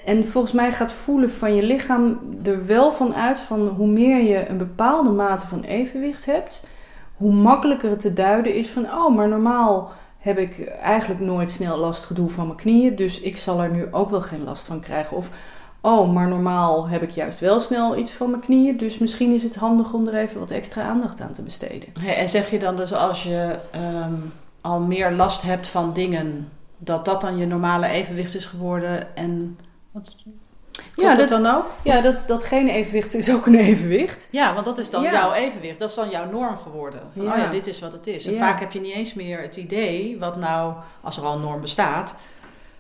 En 0.04 0.28
volgens 0.28 0.52
mij 0.52 0.72
gaat 0.72 0.92
voelen 0.92 1.30
van 1.30 1.54
je 1.54 1.62
lichaam 1.62 2.18
er 2.42 2.66
wel 2.66 2.92
van 2.92 3.14
uit 3.14 3.40
van 3.40 3.68
hoe 3.68 3.86
meer 3.86 4.22
je 4.22 4.48
een 4.48 4.58
bepaalde 4.58 5.10
mate 5.10 5.46
van 5.46 5.62
evenwicht 5.62 6.24
hebt, 6.24 6.66
hoe 7.16 7.32
makkelijker 7.32 7.90
het 7.90 8.00
te 8.00 8.12
duiden 8.12 8.54
is 8.54 8.68
van 8.68 8.84
oh, 8.84 9.16
maar 9.16 9.28
normaal 9.28 9.92
heb 10.18 10.38
ik 10.38 10.66
eigenlijk 10.66 11.20
nooit 11.20 11.50
snel 11.50 11.76
last 11.76 12.04
gedoe 12.04 12.30
van 12.30 12.46
mijn 12.46 12.58
knieën, 12.58 12.96
dus 12.96 13.20
ik 13.20 13.36
zal 13.36 13.62
er 13.62 13.70
nu 13.70 13.86
ook 13.90 14.10
wel 14.10 14.22
geen 14.22 14.44
last 14.44 14.66
van 14.66 14.80
krijgen. 14.80 15.16
Of 15.16 15.30
oh, 15.80 16.12
maar 16.12 16.28
normaal 16.28 16.88
heb 16.88 17.02
ik 17.02 17.10
juist 17.10 17.40
wel 17.40 17.60
snel 17.60 17.96
iets 17.96 18.10
van 18.10 18.30
mijn 18.30 18.42
knieën. 18.42 18.76
Dus 18.76 18.98
misschien 18.98 19.34
is 19.34 19.42
het 19.42 19.56
handig 19.56 19.92
om 19.92 20.06
er 20.06 20.14
even 20.14 20.40
wat 20.40 20.50
extra 20.50 20.82
aandacht 20.82 21.20
aan 21.20 21.32
te 21.32 21.42
besteden. 21.42 21.88
en 22.06 22.28
zeg 22.28 22.50
je 22.50 22.58
dan 22.58 22.76
dus 22.76 22.92
als 22.92 23.22
je 23.22 23.58
um, 24.04 24.32
al 24.60 24.80
meer 24.80 25.12
last 25.12 25.42
hebt 25.42 25.68
van 25.68 25.92
dingen, 25.92 26.48
dat 26.78 27.04
dat 27.04 27.20
dan 27.20 27.36
je 27.36 27.46
normale 27.46 27.86
evenwicht 27.86 28.34
is 28.34 28.46
geworden? 28.46 29.16
En 29.16 29.58
wat, 29.90 30.16
ja, 30.96 31.14
dat, 31.14 31.28
dan 31.28 31.46
ook? 31.46 31.64
Ja, 31.82 32.00
dat, 32.00 32.24
dat 32.26 32.44
geen 32.44 32.68
evenwicht 32.68 33.14
is 33.14 33.32
ook 33.32 33.46
een 33.46 33.54
evenwicht. 33.54 34.28
Ja, 34.30 34.54
want 34.54 34.64
dat 34.64 34.78
is 34.78 34.90
dan 34.90 35.02
ja. 35.02 35.12
jouw 35.12 35.32
evenwicht. 35.32 35.78
Dat 35.78 35.88
is 35.88 35.94
dan 35.94 36.10
jouw 36.10 36.30
norm 36.30 36.58
geworden. 36.58 37.00
Van, 37.14 37.22
ja. 37.22 37.32
Oh 37.32 37.38
ja, 37.38 37.46
dit 37.46 37.66
is 37.66 37.80
wat 37.80 37.92
het 37.92 38.06
is. 38.06 38.26
En 38.26 38.38
vaak 38.38 38.60
heb 38.60 38.72
je 38.72 38.80
niet 38.80 38.94
eens 38.94 39.14
meer 39.14 39.42
het 39.42 39.56
idee 39.56 40.18
wat 40.18 40.36
nou, 40.36 40.74
als 41.00 41.16
er 41.16 41.24
al 41.24 41.34
een 41.34 41.40
norm 41.40 41.60
bestaat, 41.60 42.16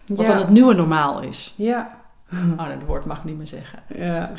wat 0.06 0.26
dan 0.26 0.36
het 0.36 0.48
nieuwe 0.48 0.74
normaal 0.74 1.20
is. 1.20 1.54
Ja, 1.56 1.99
Oh, 2.58 2.68
dat 2.68 2.86
woord 2.86 3.04
mag 3.04 3.24
niet 3.24 3.36
meer 3.36 3.46
zeggen. 3.46 3.82
Ja, 3.94 4.32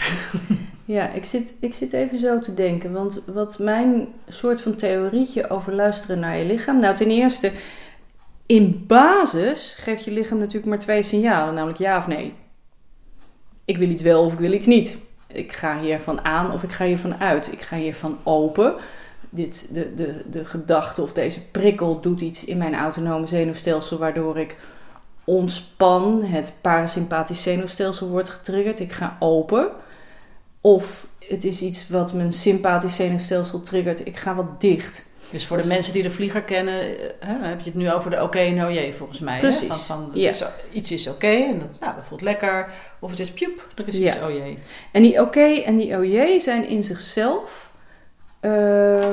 ja 0.86 1.10
ik, 1.10 1.26
zit, 1.26 1.54
ik 1.60 1.74
zit 1.74 1.94
even 1.94 2.20
zo 2.20 2.40
te 2.40 2.54
denken. 2.54 2.92
Want 2.94 3.22
wat 3.26 3.60
mijn 3.60 4.08
soort 4.28 4.62
van 4.62 4.76
theorietje 4.76 5.50
over 5.50 5.74
luisteren 5.74 6.20
naar 6.20 6.38
je 6.38 6.46
lichaam. 6.46 6.80
Nou, 6.80 6.96
ten 6.96 7.10
eerste, 7.10 7.52
in 8.46 8.84
basis 8.88 9.76
geeft 9.80 10.06
je 10.06 10.12
lichaam 10.12 10.38
natuurlijk 10.38 10.66
maar 10.66 10.80
twee 10.80 11.02
signalen, 11.02 11.54
namelijk 11.54 11.80
ja 11.80 11.98
of 11.98 12.08
nee. 12.08 12.34
Ik 13.66 13.78
wil 13.78 13.90
iets 13.90 14.02
wel 14.02 14.24
of 14.24 14.34
ik 14.34 14.40
wil 14.40 14.54
iets 14.54 14.66
niet. 14.66 14.98
Ik 15.28 15.52
ga 15.52 15.80
hiervan 15.80 16.26
aan 16.26 16.52
of 16.52 16.64
ik 16.64 16.72
ga 16.72 16.86
hiervan 16.86 17.16
uit. 17.16 17.52
Ik 17.52 17.62
ga 17.62 17.78
hiervan 17.78 18.18
open. 18.24 18.76
Dit, 19.30 19.70
de, 19.74 19.94
de, 19.96 20.24
de 20.32 20.46
gedachte 20.46 21.02
of 21.02 21.14
deze 21.14 21.46
prikkel 21.46 22.02
doet 22.02 22.22
iets 22.22 22.46
in 22.46 22.58
mijn 22.58 22.76
autonome 22.76 23.28
zenuwstelsel 23.28 23.98
waardoor 23.98 24.38
ik 24.38 24.58
ontspan, 25.24 26.24
het 26.24 26.54
parasympathisch 26.62 27.42
zenuwstelsel 27.42 28.08
wordt 28.08 28.30
getriggerd, 28.30 28.80
ik 28.80 28.92
ga 28.92 29.18
open. 29.20 29.70
Of 30.62 31.08
het 31.20 31.44
is 31.44 31.62
iets 31.62 31.90
wat 31.90 32.14
mijn 32.14 32.34
sympathisch 32.34 32.96
zenuwstelsel 32.96 33.62
triggert, 33.62 34.06
ik 34.06 34.18
ga 34.18 34.36
wat 34.36 34.62
dicht. 34.62 35.10
Dus 35.32 35.46
voor 35.46 35.62
de 35.62 35.68
mensen 35.68 35.94
die 35.94 36.04
de 36.04 36.10
vlieger 36.10 36.44
kennen, 36.44 36.74
hè, 37.20 37.48
heb 37.48 37.60
je 37.60 37.66
het 37.66 37.76
nu 37.76 37.92
over 37.92 38.12
de 38.12 38.24
oké 38.24 38.40
en 38.40 38.56
no 38.56 38.92
volgens 38.92 39.20
mij. 39.20 39.40
Precies. 39.40 39.62
Hè? 39.62 39.68
Van, 39.68 39.78
van 39.78 40.12
ja. 40.14 40.30
is, 40.30 40.44
iets 40.72 40.92
is 40.92 41.08
oké 41.08 41.28
en 41.28 41.60
dat, 41.60 41.80
nou, 41.80 41.96
dat 41.96 42.06
voelt 42.06 42.22
lekker. 42.22 42.72
Of 43.00 43.10
het 43.10 43.20
is 43.20 43.32
piep, 43.32 43.68
er 43.76 43.88
is 43.88 44.00
iets 44.00 44.16
oh 44.16 44.30
jee. 44.30 44.58
En 44.92 45.02
die 45.02 45.22
oké 45.22 45.46
en 45.46 45.78
die 45.78 45.96
oh 45.96 46.40
zijn 46.40 46.68
in 46.68 46.84
zichzelf 46.84 47.71
uh, 48.42 49.06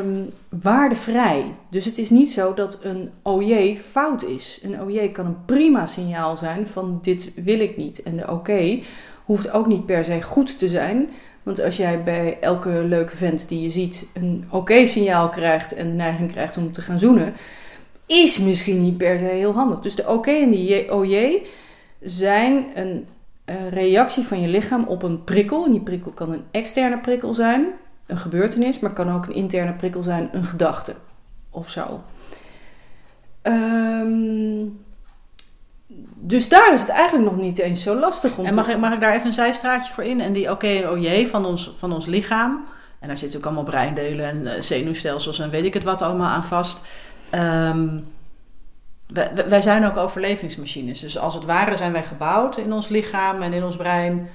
waardevrij. 0.48 1.54
Dus 1.70 1.84
het 1.84 1.98
is 1.98 2.10
niet 2.10 2.32
zo 2.32 2.54
dat 2.54 2.80
een 2.82 3.10
OJ 3.22 3.78
fout 3.90 4.24
is. 4.24 4.60
Een 4.62 4.80
OJ 4.80 5.08
kan 5.08 5.26
een 5.26 5.44
prima 5.44 5.86
signaal 5.86 6.36
zijn 6.36 6.66
van 6.66 6.98
dit 7.02 7.32
wil 7.34 7.60
ik 7.60 7.76
niet. 7.76 8.02
En 8.02 8.16
de 8.16 8.30
oké 8.30 8.80
hoeft 9.24 9.52
ook 9.52 9.66
niet 9.66 9.86
per 9.86 10.04
se 10.04 10.22
goed 10.22 10.58
te 10.58 10.68
zijn. 10.68 11.08
Want 11.42 11.60
als 11.60 11.76
jij 11.76 12.02
bij 12.02 12.38
elke 12.40 12.70
leuke 12.70 13.16
vent 13.16 13.48
die 13.48 13.62
je 13.62 13.70
ziet 13.70 14.10
een 14.14 14.44
oké 14.50 14.84
signaal 14.84 15.28
krijgt 15.28 15.74
en 15.74 15.88
de 15.88 15.94
neiging 15.94 16.30
krijgt 16.30 16.56
om 16.56 16.72
te 16.72 16.82
gaan 16.82 16.98
zoenen, 16.98 17.32
is 18.06 18.38
misschien 18.38 18.82
niet 18.82 18.96
per 18.96 19.18
se 19.18 19.24
heel 19.24 19.52
handig. 19.52 19.80
Dus 19.80 19.94
de 19.94 20.08
oké 20.08 20.30
en 20.30 20.50
de 20.50 20.86
OJ 20.90 21.42
zijn 22.00 22.66
een 22.74 23.06
uh, 23.46 23.68
reactie 23.70 24.22
van 24.22 24.40
je 24.40 24.48
lichaam 24.48 24.84
op 24.84 25.02
een 25.02 25.24
prikkel. 25.24 25.64
En 25.64 25.70
die 25.70 25.80
prikkel 25.80 26.10
kan 26.10 26.32
een 26.32 26.44
externe 26.50 26.98
prikkel 26.98 27.34
zijn, 27.34 27.66
een 28.08 28.18
gebeurtenis, 28.18 28.78
maar 28.78 28.92
kan 28.92 29.12
ook 29.12 29.26
een 29.26 29.34
interne 29.34 29.72
prikkel 29.72 30.02
zijn, 30.02 30.28
een 30.32 30.44
gedachte 30.44 30.94
of 31.50 31.70
zo. 31.70 32.02
Um, 33.42 34.86
dus 36.14 36.48
daar 36.48 36.72
is 36.72 36.80
het 36.80 36.88
eigenlijk 36.88 37.30
nog 37.30 37.40
niet 37.40 37.58
eens 37.58 37.82
zo 37.82 37.98
lastig 37.98 38.38
om 38.38 38.44
En 38.44 38.54
mag, 38.54 38.68
ik, 38.68 38.78
mag 38.78 38.92
ik 38.92 39.00
daar 39.00 39.14
even 39.14 39.26
een 39.26 39.32
zijstraatje 39.32 39.92
voor 39.92 40.04
in? 40.04 40.20
En 40.20 40.32
die 40.32 40.50
oké 40.50 40.52
okay, 40.52 40.84
oh 40.84 41.02
jee 41.02 41.28
van 41.28 41.44
ons, 41.44 41.74
van 41.78 41.92
ons 41.92 42.06
lichaam. 42.06 42.64
En 43.00 43.08
daar 43.08 43.18
zitten 43.18 43.38
ook 43.38 43.44
allemaal 43.44 43.64
breindelen 43.64 44.26
en 44.26 44.40
uh, 44.40 44.52
zenuwstelsels 44.60 45.38
en 45.38 45.50
weet 45.50 45.64
ik 45.64 45.74
het 45.74 45.84
wat 45.84 46.02
allemaal 46.02 46.30
aan 46.30 46.44
vast. 46.44 46.80
Um, 47.34 48.06
wij, 49.06 49.32
wij 49.48 49.60
zijn 49.60 49.86
ook 49.86 49.96
overlevingsmachines. 49.96 51.00
Dus 51.00 51.18
als 51.18 51.34
het 51.34 51.44
ware 51.44 51.76
zijn 51.76 51.92
wij 51.92 52.04
gebouwd 52.04 52.56
in 52.56 52.72
ons 52.72 52.88
lichaam 52.88 53.42
en 53.42 53.52
in 53.52 53.64
ons 53.64 53.76
brein 53.76 54.28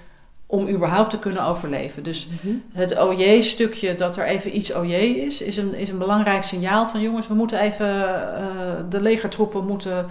om 0.54 0.68
überhaupt 0.68 1.10
te 1.10 1.20
kunnen 1.20 1.44
overleven. 1.44 2.04
Dus 2.04 2.28
mhm. 2.28 2.56
het 2.74 3.00
OJ-stukje 3.00 3.96
dat 3.96 4.18
er 4.18 4.26
even 4.26 4.58
iets 4.58 4.74
OJ 4.74 4.94
is, 4.94 5.42
is 5.42 5.58
een, 5.58 5.74
is 5.74 5.90
een 5.90 5.98
belangrijk 5.98 6.44
signaal 6.44 6.88
van 6.88 7.02
jongens, 7.02 7.28
we 7.28 7.34
moeten 7.34 7.60
even, 7.60 7.88
uh, 7.88 8.90
de 8.90 9.02
legertroepen 9.02 9.66
moeten 9.66 10.06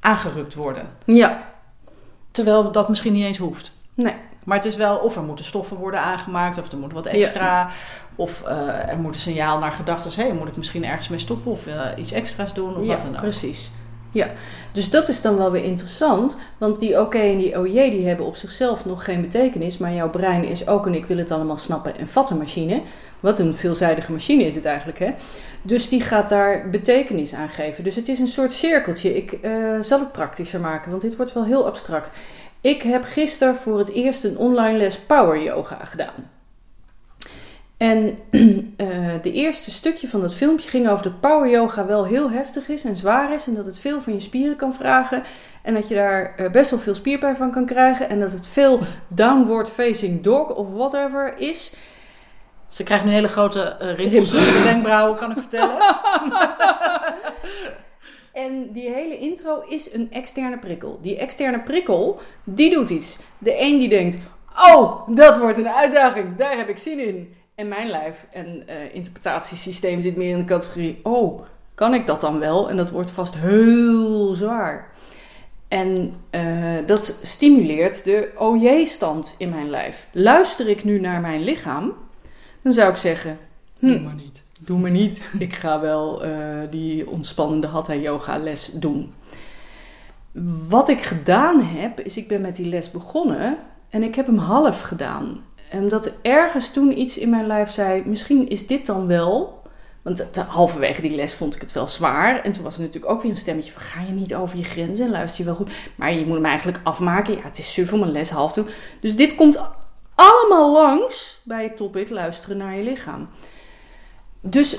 aangerukt 0.00 0.54
worden. 0.54 0.86
Ja. 1.04 1.42
Terwijl 2.30 2.72
dat 2.72 2.88
misschien 2.88 3.12
niet 3.12 3.24
eens 3.24 3.38
hoeft. 3.38 3.72
Nee. 3.94 4.14
Maar 4.44 4.56
het 4.56 4.66
is 4.66 4.76
wel 4.76 4.96
of 4.96 5.16
er 5.16 5.22
moeten 5.22 5.44
stoffen 5.44 5.76
worden 5.76 6.00
aangemaakt, 6.00 6.58
of 6.58 6.72
er 6.72 6.78
moet 6.78 6.92
wat 6.92 7.06
extra, 7.06 7.70
of 8.16 8.42
uh, 8.46 8.88
er 8.88 8.98
moet 8.98 9.14
een 9.14 9.20
signaal 9.20 9.58
naar 9.58 9.72
gedachten. 9.72 10.22
Hé, 10.22 10.28
hey, 10.28 10.38
moet 10.38 10.48
ik 10.48 10.56
misschien 10.56 10.84
ergens 10.84 11.08
mee 11.08 11.18
stoppen 11.18 11.52
of 11.52 11.66
uh, 11.66 11.80
iets 11.96 12.12
extra's 12.12 12.54
doen 12.54 12.76
of 12.76 12.84
ja, 12.84 12.88
wat 12.88 13.02
dan 13.02 13.14
ook. 13.14 13.20
Precies. 13.20 13.70
Ja, 14.12 14.30
dus 14.72 14.90
dat 14.90 15.08
is 15.08 15.20
dan 15.20 15.36
wel 15.36 15.50
weer 15.50 15.64
interessant. 15.64 16.36
Want 16.58 16.80
die 16.80 17.00
oké 17.00 17.18
en 17.18 17.36
die 17.36 17.58
OJ 17.58 17.90
die 17.90 18.06
hebben 18.06 18.26
op 18.26 18.36
zichzelf 18.36 18.84
nog 18.84 19.04
geen 19.04 19.20
betekenis. 19.20 19.78
Maar 19.78 19.92
jouw 19.92 20.10
brein 20.10 20.44
is 20.44 20.68
ook 20.68 20.86
een 20.86 20.94
ik 20.94 21.06
wil 21.06 21.16
het 21.16 21.30
allemaal 21.30 21.56
snappen 21.56 21.98
en 21.98 22.08
vatten 22.08 22.36
machine. 22.36 22.82
Wat 23.20 23.38
een 23.38 23.54
veelzijdige 23.54 24.12
machine 24.12 24.44
is 24.44 24.54
het 24.54 24.64
eigenlijk, 24.64 24.98
hè? 24.98 25.14
Dus 25.62 25.88
die 25.88 26.00
gaat 26.00 26.28
daar 26.28 26.70
betekenis 26.70 27.34
aan 27.34 27.48
geven. 27.48 27.84
Dus 27.84 27.96
het 27.96 28.08
is 28.08 28.18
een 28.18 28.26
soort 28.26 28.52
cirkeltje. 28.52 29.16
Ik 29.16 29.38
uh, 29.42 29.50
zal 29.80 29.98
het 29.98 30.12
praktischer 30.12 30.60
maken, 30.60 30.90
want 30.90 31.02
dit 31.02 31.16
wordt 31.16 31.32
wel 31.32 31.44
heel 31.44 31.66
abstract. 31.66 32.12
Ik 32.60 32.82
heb 32.82 33.04
gisteren 33.04 33.56
voor 33.56 33.78
het 33.78 33.90
eerst 33.90 34.24
een 34.24 34.38
online 34.38 34.78
les 34.78 34.98
power 34.98 35.42
yoga 35.42 35.84
gedaan. 35.84 36.41
En 37.82 38.18
uh, 38.30 38.66
de 39.22 39.32
eerste 39.32 39.70
stukje 39.70 40.08
van 40.08 40.20
dat 40.20 40.34
filmpje 40.34 40.68
ging 40.68 40.88
over 40.88 41.04
dat 41.04 41.20
power 41.20 41.50
yoga 41.50 41.86
wel 41.86 42.04
heel 42.04 42.30
heftig 42.30 42.68
is 42.68 42.84
en 42.84 42.96
zwaar 42.96 43.32
is. 43.32 43.46
En 43.46 43.54
dat 43.54 43.66
het 43.66 43.78
veel 43.78 44.00
van 44.00 44.12
je 44.12 44.20
spieren 44.20 44.56
kan 44.56 44.74
vragen. 44.74 45.22
En 45.62 45.74
dat 45.74 45.88
je 45.88 45.94
daar 45.94 46.34
uh, 46.40 46.50
best 46.50 46.70
wel 46.70 46.78
veel 46.78 46.94
spierpijn 46.94 47.36
van 47.36 47.50
kan 47.50 47.66
krijgen. 47.66 48.08
En 48.08 48.20
dat 48.20 48.32
het 48.32 48.46
veel 48.46 48.80
downward 49.08 49.70
facing 49.70 50.22
dog 50.22 50.54
of 50.54 50.66
whatever 50.72 51.38
is. 51.38 51.74
Ze 52.68 52.82
krijgt 52.82 53.04
een 53.04 53.10
hele 53.10 53.28
grote 53.28 53.76
uh, 53.82 53.94
rimpels 53.94 54.32
in 54.32 54.38
de 54.38 54.62
wenkbrauwen, 54.64 55.16
kan 55.16 55.30
ik 55.30 55.38
vertellen. 55.38 55.78
en 58.44 58.72
die 58.72 58.90
hele 58.90 59.18
intro 59.18 59.62
is 59.68 59.92
een 59.92 60.12
externe 60.12 60.58
prikkel. 60.58 60.98
Die 61.02 61.18
externe 61.18 61.60
prikkel, 61.60 62.20
die 62.44 62.70
doet 62.70 62.90
iets. 62.90 63.18
De 63.38 63.60
een 63.60 63.78
die 63.78 63.88
denkt, 63.88 64.18
oh, 64.72 65.08
dat 65.08 65.38
wordt 65.38 65.58
een 65.58 65.68
uitdaging, 65.68 66.36
daar 66.36 66.56
heb 66.56 66.68
ik 66.68 66.78
zin 66.78 66.98
in. 66.98 67.40
En 67.54 67.68
mijn 67.68 67.88
lijf 67.88 68.26
en 68.30 68.62
uh, 68.68 68.94
interpretatiesysteem 68.94 70.00
zit 70.00 70.16
meer 70.16 70.30
in 70.30 70.38
de 70.38 70.44
categorie: 70.44 71.00
oh, 71.02 71.42
kan 71.74 71.94
ik 71.94 72.06
dat 72.06 72.20
dan 72.20 72.38
wel? 72.38 72.70
En 72.70 72.76
dat 72.76 72.90
wordt 72.90 73.10
vast 73.10 73.34
heel 73.36 74.34
zwaar. 74.34 74.90
En 75.68 76.14
uh, 76.30 76.86
dat 76.86 77.18
stimuleert 77.22 78.04
de 78.04 78.32
OJ-stand 78.36 79.34
in 79.38 79.48
mijn 79.48 79.70
lijf. 79.70 80.08
Luister 80.12 80.68
ik 80.68 80.84
nu 80.84 81.00
naar 81.00 81.20
mijn 81.20 81.42
lichaam, 81.42 81.92
dan 82.62 82.72
zou 82.72 82.90
ik 82.90 82.96
zeggen: 82.96 83.38
hm, 83.78 83.86
Doe 83.86 84.00
maar 84.00 84.14
niet. 84.14 84.42
Doe 84.60 84.78
maar 84.78 84.90
niet. 84.90 85.30
Ik 85.38 85.54
ga 85.54 85.80
wel 85.80 86.26
uh, 86.26 86.36
die 86.70 87.10
ontspannende 87.10 87.66
Hatha 87.66 87.94
Yoga 87.94 88.38
les 88.38 88.70
doen. 88.74 89.14
Wat 90.68 90.88
ik 90.88 91.02
gedaan 91.02 91.62
heb, 91.62 92.00
is 92.00 92.16
ik 92.16 92.28
ben 92.28 92.40
met 92.40 92.56
die 92.56 92.66
les 92.66 92.90
begonnen 92.90 93.58
en 93.88 94.02
ik 94.02 94.14
heb 94.14 94.26
hem 94.26 94.38
half 94.38 94.80
gedaan. 94.80 95.40
En 95.72 95.88
dat 95.88 96.12
ergens 96.22 96.72
toen 96.72 96.98
iets 96.98 97.18
in 97.18 97.30
mijn 97.30 97.46
lijf 97.46 97.70
zei: 97.70 98.02
misschien 98.06 98.48
is 98.48 98.66
dit 98.66 98.86
dan 98.86 99.06
wel. 99.06 99.60
Want 100.02 100.28
halverwege 100.46 101.00
die 101.00 101.10
les 101.10 101.34
vond 101.34 101.54
ik 101.54 101.60
het 101.60 101.72
wel 101.72 101.86
zwaar. 101.86 102.42
En 102.42 102.52
toen 102.52 102.62
was 102.62 102.74
er 102.74 102.80
natuurlijk 102.80 103.12
ook 103.12 103.22
weer 103.22 103.30
een 103.30 103.36
stemmetje 103.36 103.72
van... 103.72 103.82
ga 103.82 104.00
je 104.00 104.12
niet 104.12 104.34
over 104.34 104.58
je 104.58 104.64
grenzen 104.64 105.04
en 105.06 105.10
luister 105.10 105.38
je 105.38 105.44
wel 105.44 105.54
goed. 105.54 105.70
Maar 105.94 106.12
je 106.12 106.26
moet 106.26 106.34
hem 106.34 106.44
eigenlijk 106.44 106.80
afmaken. 106.82 107.34
Ja, 107.34 107.42
het 107.42 107.58
is 107.58 107.72
suf 107.72 107.92
om 107.92 108.02
een 108.02 108.12
les 108.12 108.30
half 108.30 108.52
te 108.52 108.62
doen. 108.62 108.72
Dus 109.00 109.16
dit 109.16 109.34
komt 109.34 109.60
allemaal 110.14 110.72
langs 110.72 111.40
bij 111.44 111.62
het 111.62 111.76
topic 111.76 112.10
luisteren 112.10 112.56
naar 112.56 112.76
je 112.76 112.82
lichaam. 112.82 113.28
Dus 114.40 114.78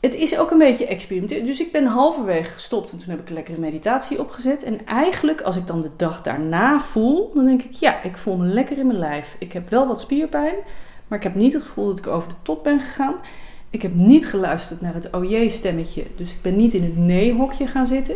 het 0.00 0.14
is 0.14 0.38
ook 0.38 0.50
een 0.50 0.58
beetje 0.58 0.86
experimenteel. 0.86 1.44
Dus 1.44 1.60
ik 1.60 1.72
ben 1.72 1.86
halverwege 1.86 2.50
gestopt 2.50 2.92
en 2.92 2.98
toen 2.98 3.10
heb 3.10 3.20
ik 3.20 3.28
een 3.28 3.34
lekkere 3.34 3.60
meditatie 3.60 4.20
opgezet. 4.20 4.62
En 4.62 4.86
eigenlijk, 4.86 5.40
als 5.40 5.56
ik 5.56 5.66
dan 5.66 5.80
de 5.80 5.90
dag 5.96 6.22
daarna 6.22 6.80
voel, 6.80 7.30
dan 7.34 7.44
denk 7.44 7.62
ik, 7.62 7.72
ja, 7.72 8.02
ik 8.02 8.16
voel 8.16 8.36
me 8.36 8.46
lekker 8.46 8.78
in 8.78 8.86
mijn 8.86 8.98
lijf. 8.98 9.36
Ik 9.38 9.52
heb 9.52 9.68
wel 9.68 9.86
wat 9.86 10.00
spierpijn, 10.00 10.54
maar 11.08 11.18
ik 11.18 11.24
heb 11.24 11.34
niet 11.34 11.52
het 11.52 11.62
gevoel 11.62 11.86
dat 11.86 11.98
ik 11.98 12.06
over 12.06 12.28
de 12.28 12.34
top 12.42 12.64
ben 12.64 12.80
gegaan. 12.80 13.14
Ik 13.70 13.82
heb 13.82 13.94
niet 13.94 14.26
geluisterd 14.26 14.80
naar 14.80 14.94
het 14.94 15.14
OJ-stemmetje, 15.14 16.04
dus 16.16 16.30
ik 16.30 16.42
ben 16.42 16.56
niet 16.56 16.74
in 16.74 16.82
het 16.82 16.96
nee-hokje 16.96 17.66
gaan 17.66 17.86
zitten. 17.86 18.14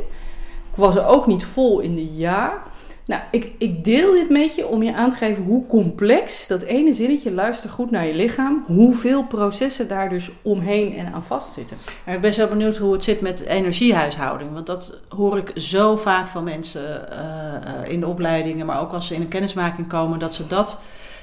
Ik 0.70 0.76
was 0.76 0.96
er 0.96 1.06
ook 1.06 1.26
niet 1.26 1.44
vol 1.44 1.80
in 1.80 1.94
de 1.94 2.16
ja. 2.16 2.62
Nou, 3.06 3.22
ik, 3.30 3.52
ik 3.58 3.84
deel 3.84 4.12
dit 4.12 4.30
met 4.30 4.54
je 4.54 4.66
om 4.66 4.82
je 4.82 4.94
aan 4.94 5.10
te 5.10 5.16
geven 5.16 5.44
hoe 5.44 5.66
complex 5.66 6.46
dat 6.46 6.62
ene 6.62 6.92
zinnetje 6.92 7.32
luister 7.32 7.70
goed 7.70 7.90
naar 7.90 8.06
je 8.06 8.14
lichaam, 8.14 8.64
hoeveel 8.66 9.24
processen 9.24 9.88
daar 9.88 10.08
dus 10.08 10.30
omheen 10.42 10.96
en 10.96 11.12
aan 11.12 11.24
vastzitten. 11.24 11.76
ik 12.06 12.20
ben 12.20 12.32
zo 12.32 12.48
benieuwd 12.48 12.76
hoe 12.76 12.92
het 12.92 13.04
zit 13.04 13.20
met 13.20 13.40
energiehuishouding, 13.40 14.52
want 14.52 14.66
dat 14.66 14.98
hoor 15.08 15.38
ik 15.38 15.52
zo 15.56 15.96
vaak 15.96 16.28
van 16.28 16.44
mensen 16.44 17.08
uh, 17.12 17.92
in 17.92 18.00
de 18.00 18.06
opleidingen, 18.06 18.66
maar 18.66 18.80
ook 18.80 18.92
als 18.92 19.06
ze 19.06 19.14
in 19.14 19.20
een 19.20 19.28
kennismaking 19.28 19.88
komen, 19.88 20.18
dat 20.18 20.34
ze 20.34 20.46
dat, 20.46 20.80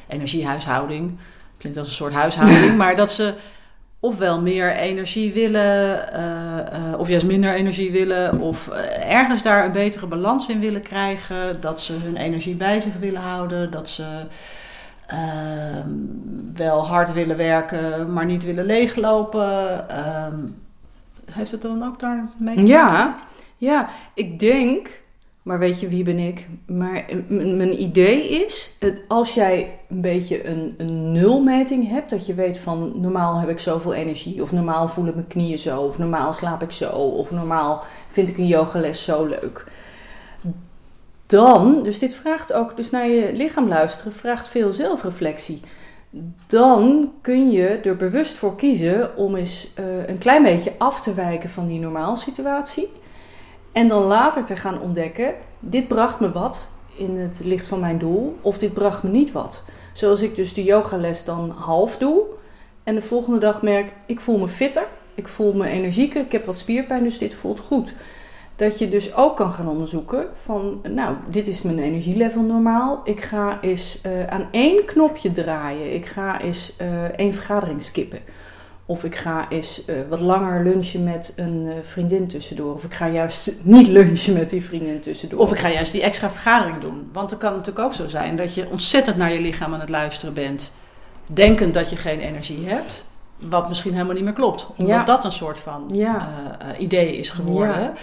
energiehuishouding, 0.07 1.17
klinkt 1.57 1.77
als 1.77 1.87
een 1.87 1.93
soort 1.93 2.13
huishouding, 2.13 2.77
maar 2.83 2.95
dat 2.95 3.11
ze 3.11 3.33
ofwel 4.03 4.41
meer 4.41 4.75
energie 4.75 5.33
willen, 5.33 6.09
uh, 6.13 6.89
uh, 6.91 6.99
of 6.99 7.07
juist 7.07 7.25
minder 7.25 7.53
energie 7.53 7.91
willen, 7.91 8.39
of 8.39 8.67
uh, 8.67 9.13
ergens 9.13 9.43
daar 9.43 9.65
een 9.65 9.71
betere 9.71 10.07
balans 10.07 10.49
in 10.49 10.59
willen 10.59 10.81
krijgen, 10.81 11.61
dat 11.61 11.81
ze 11.81 11.93
hun 11.93 12.17
energie 12.17 12.55
bij 12.55 12.79
zich 12.79 12.93
willen 12.99 13.21
houden, 13.21 13.71
dat 13.71 13.89
ze 13.89 14.25
ehm, 15.07 15.89
wel 16.55 16.87
hard 16.87 17.13
willen 17.13 17.37
werken, 17.37 18.13
maar 18.13 18.25
niet 18.25 18.43
willen 18.43 18.65
leeglopen. 18.65 19.89
Ehm, 19.89 20.39
heeft 21.31 21.51
het 21.51 21.61
dan 21.61 21.83
ook 21.83 21.99
daar 21.99 22.29
mee 22.37 22.55
te 22.55 22.61
maken? 22.61 22.67
Ja, 22.67 23.15
ja, 23.57 23.89
ik 24.13 24.39
denk 24.39 25.00
maar 25.41 25.59
weet 25.59 25.79
je, 25.79 25.87
wie 25.87 26.03
ben 26.03 26.19
ik? 26.19 26.47
Maar 26.65 27.05
mijn 27.27 27.81
idee 27.81 28.29
is, 28.45 28.75
het, 28.79 29.01
als 29.07 29.33
jij 29.33 29.79
een 29.89 30.01
beetje 30.01 30.47
een, 30.47 30.75
een 30.77 31.11
nulmeting 31.11 31.89
hebt, 31.89 32.09
dat 32.09 32.25
je 32.25 32.33
weet 32.33 32.57
van 32.57 32.91
normaal 32.95 33.39
heb 33.39 33.49
ik 33.49 33.59
zoveel 33.59 33.93
energie, 33.93 34.41
of 34.41 34.51
normaal 34.51 34.89
voelen 34.89 35.15
mijn 35.15 35.27
knieën 35.27 35.59
zo, 35.59 35.81
of 35.81 35.97
normaal 35.97 36.33
slaap 36.33 36.61
ik 36.61 36.71
zo, 36.71 36.89
of 36.91 37.31
normaal 37.31 37.83
vind 38.11 38.29
ik 38.29 38.37
een 38.37 38.47
yogales 38.47 39.03
zo 39.03 39.25
leuk. 39.25 39.65
Dan, 41.25 41.83
dus 41.83 41.99
dit 41.99 42.15
vraagt 42.15 42.53
ook, 42.53 42.77
dus 42.77 42.89
naar 42.89 43.09
je 43.09 43.33
lichaam 43.33 43.67
luisteren, 43.67 44.13
vraagt 44.13 44.47
veel 44.47 44.71
zelfreflectie. 44.71 45.61
Dan 46.47 47.11
kun 47.21 47.51
je 47.51 47.67
er 47.67 47.95
bewust 47.95 48.33
voor 48.33 48.55
kiezen 48.55 49.17
om 49.17 49.35
eens 49.35 49.73
uh, 49.79 50.07
een 50.07 50.17
klein 50.17 50.43
beetje 50.43 50.73
af 50.77 51.01
te 51.01 51.13
wijken 51.13 51.49
van 51.49 51.67
die 51.67 51.79
normaal 51.79 52.17
situatie 52.17 52.89
en 53.71 53.87
dan 53.87 54.03
later 54.03 54.45
te 54.45 54.55
gaan 54.55 54.81
ontdekken, 54.81 55.33
dit 55.59 55.87
bracht 55.87 56.19
me 56.19 56.31
wat 56.31 56.69
in 56.95 57.17
het 57.17 57.41
licht 57.43 57.65
van 57.65 57.79
mijn 57.79 57.97
doel, 57.97 58.37
of 58.41 58.57
dit 58.57 58.73
bracht 58.73 59.03
me 59.03 59.09
niet 59.09 59.31
wat. 59.31 59.63
Zoals 59.93 60.21
ik 60.21 60.35
dus 60.35 60.53
de 60.53 60.63
yogales 60.63 61.25
dan 61.25 61.49
half 61.49 61.97
doe. 61.97 62.23
En 62.83 62.95
de 62.95 63.01
volgende 63.01 63.39
dag 63.39 63.61
merk, 63.61 63.93
ik 64.05 64.19
voel 64.19 64.37
me 64.37 64.47
fitter, 64.47 64.87
ik 65.15 65.27
voel 65.27 65.53
me 65.53 65.67
energieker, 65.67 66.21
ik 66.21 66.31
heb 66.31 66.45
wat 66.45 66.57
spierpijn, 66.57 67.03
dus 67.03 67.17
dit 67.17 67.33
voelt 67.33 67.59
goed. 67.59 67.93
Dat 68.55 68.79
je 68.79 68.89
dus 68.89 69.15
ook 69.15 69.35
kan 69.35 69.51
gaan 69.51 69.67
onderzoeken 69.67 70.27
van, 70.43 70.81
nou, 70.89 71.15
dit 71.27 71.47
is 71.47 71.61
mijn 71.61 71.79
energielevel 71.79 72.41
normaal. 72.41 73.01
Ik 73.03 73.21
ga 73.21 73.61
eens 73.61 74.01
uh, 74.05 74.27
aan 74.27 74.47
één 74.51 74.85
knopje 74.85 75.31
draaien. 75.31 75.93
Ik 75.93 76.05
ga 76.05 76.41
eens 76.41 76.73
uh, 76.81 77.03
één 77.03 77.33
vergadering 77.33 77.83
skippen. 77.83 78.19
Of 78.91 79.03
ik 79.03 79.15
ga 79.15 79.49
eens 79.49 79.83
uh, 79.87 79.95
wat 80.09 80.19
langer 80.19 80.63
lunchen 80.63 81.03
met 81.03 81.33
een 81.35 81.65
uh, 81.65 81.73
vriendin 81.81 82.27
tussendoor. 82.27 82.73
Of 82.73 82.83
ik 82.83 82.93
ga 82.93 83.07
juist 83.07 83.51
niet 83.61 83.87
lunchen 83.87 84.33
met 84.33 84.49
die 84.49 84.63
vriendin 84.63 85.01
tussendoor. 85.01 85.39
Of 85.39 85.51
ik 85.51 85.59
ga 85.59 85.69
juist 85.69 85.91
die 85.91 86.01
extra 86.01 86.29
vergadering 86.29 86.81
doen. 86.81 87.09
Want 87.13 87.31
het 87.31 87.39
kan 87.39 87.51
natuurlijk 87.51 87.85
ook 87.85 87.93
zo 87.93 88.07
zijn 88.07 88.35
dat 88.35 88.55
je 88.55 88.69
ontzettend 88.69 89.17
naar 89.17 89.33
je 89.33 89.39
lichaam 89.39 89.73
aan 89.73 89.79
het 89.79 89.89
luisteren 89.89 90.33
bent. 90.33 90.73
Denkend 91.25 91.73
dat 91.73 91.89
je 91.89 91.95
geen 91.95 92.19
energie 92.19 92.67
hebt. 92.67 93.05
Wat 93.37 93.67
misschien 93.67 93.93
helemaal 93.93 94.15
niet 94.15 94.23
meer 94.23 94.33
klopt. 94.33 94.67
Omdat 94.77 94.95
ja. 94.95 95.03
dat 95.03 95.25
een 95.25 95.31
soort 95.31 95.59
van 95.59 95.89
ja. 95.93 96.29
uh, 96.63 96.79
idee 96.79 97.17
is 97.17 97.29
geworden. 97.29 97.81
Ja. 97.81 97.93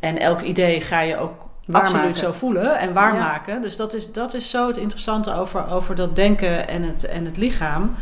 En 0.00 0.18
elk 0.18 0.40
idee 0.40 0.80
ga 0.80 1.00
je 1.00 1.16
ook 1.16 1.32
waarmaken. 1.66 1.96
absoluut 1.96 2.18
zo 2.18 2.32
voelen 2.32 2.78
en 2.78 2.92
waarmaken. 2.92 3.62
Dus 3.62 3.76
dat 3.76 3.94
is, 3.94 4.12
dat 4.12 4.34
is 4.34 4.50
zo 4.50 4.66
het 4.66 4.76
interessante 4.76 5.34
over, 5.34 5.70
over 5.70 5.94
dat 5.94 6.16
denken 6.16 6.68
en 6.68 6.82
het, 6.82 7.04
en 7.04 7.24
het 7.24 7.36
lichaam 7.36 7.94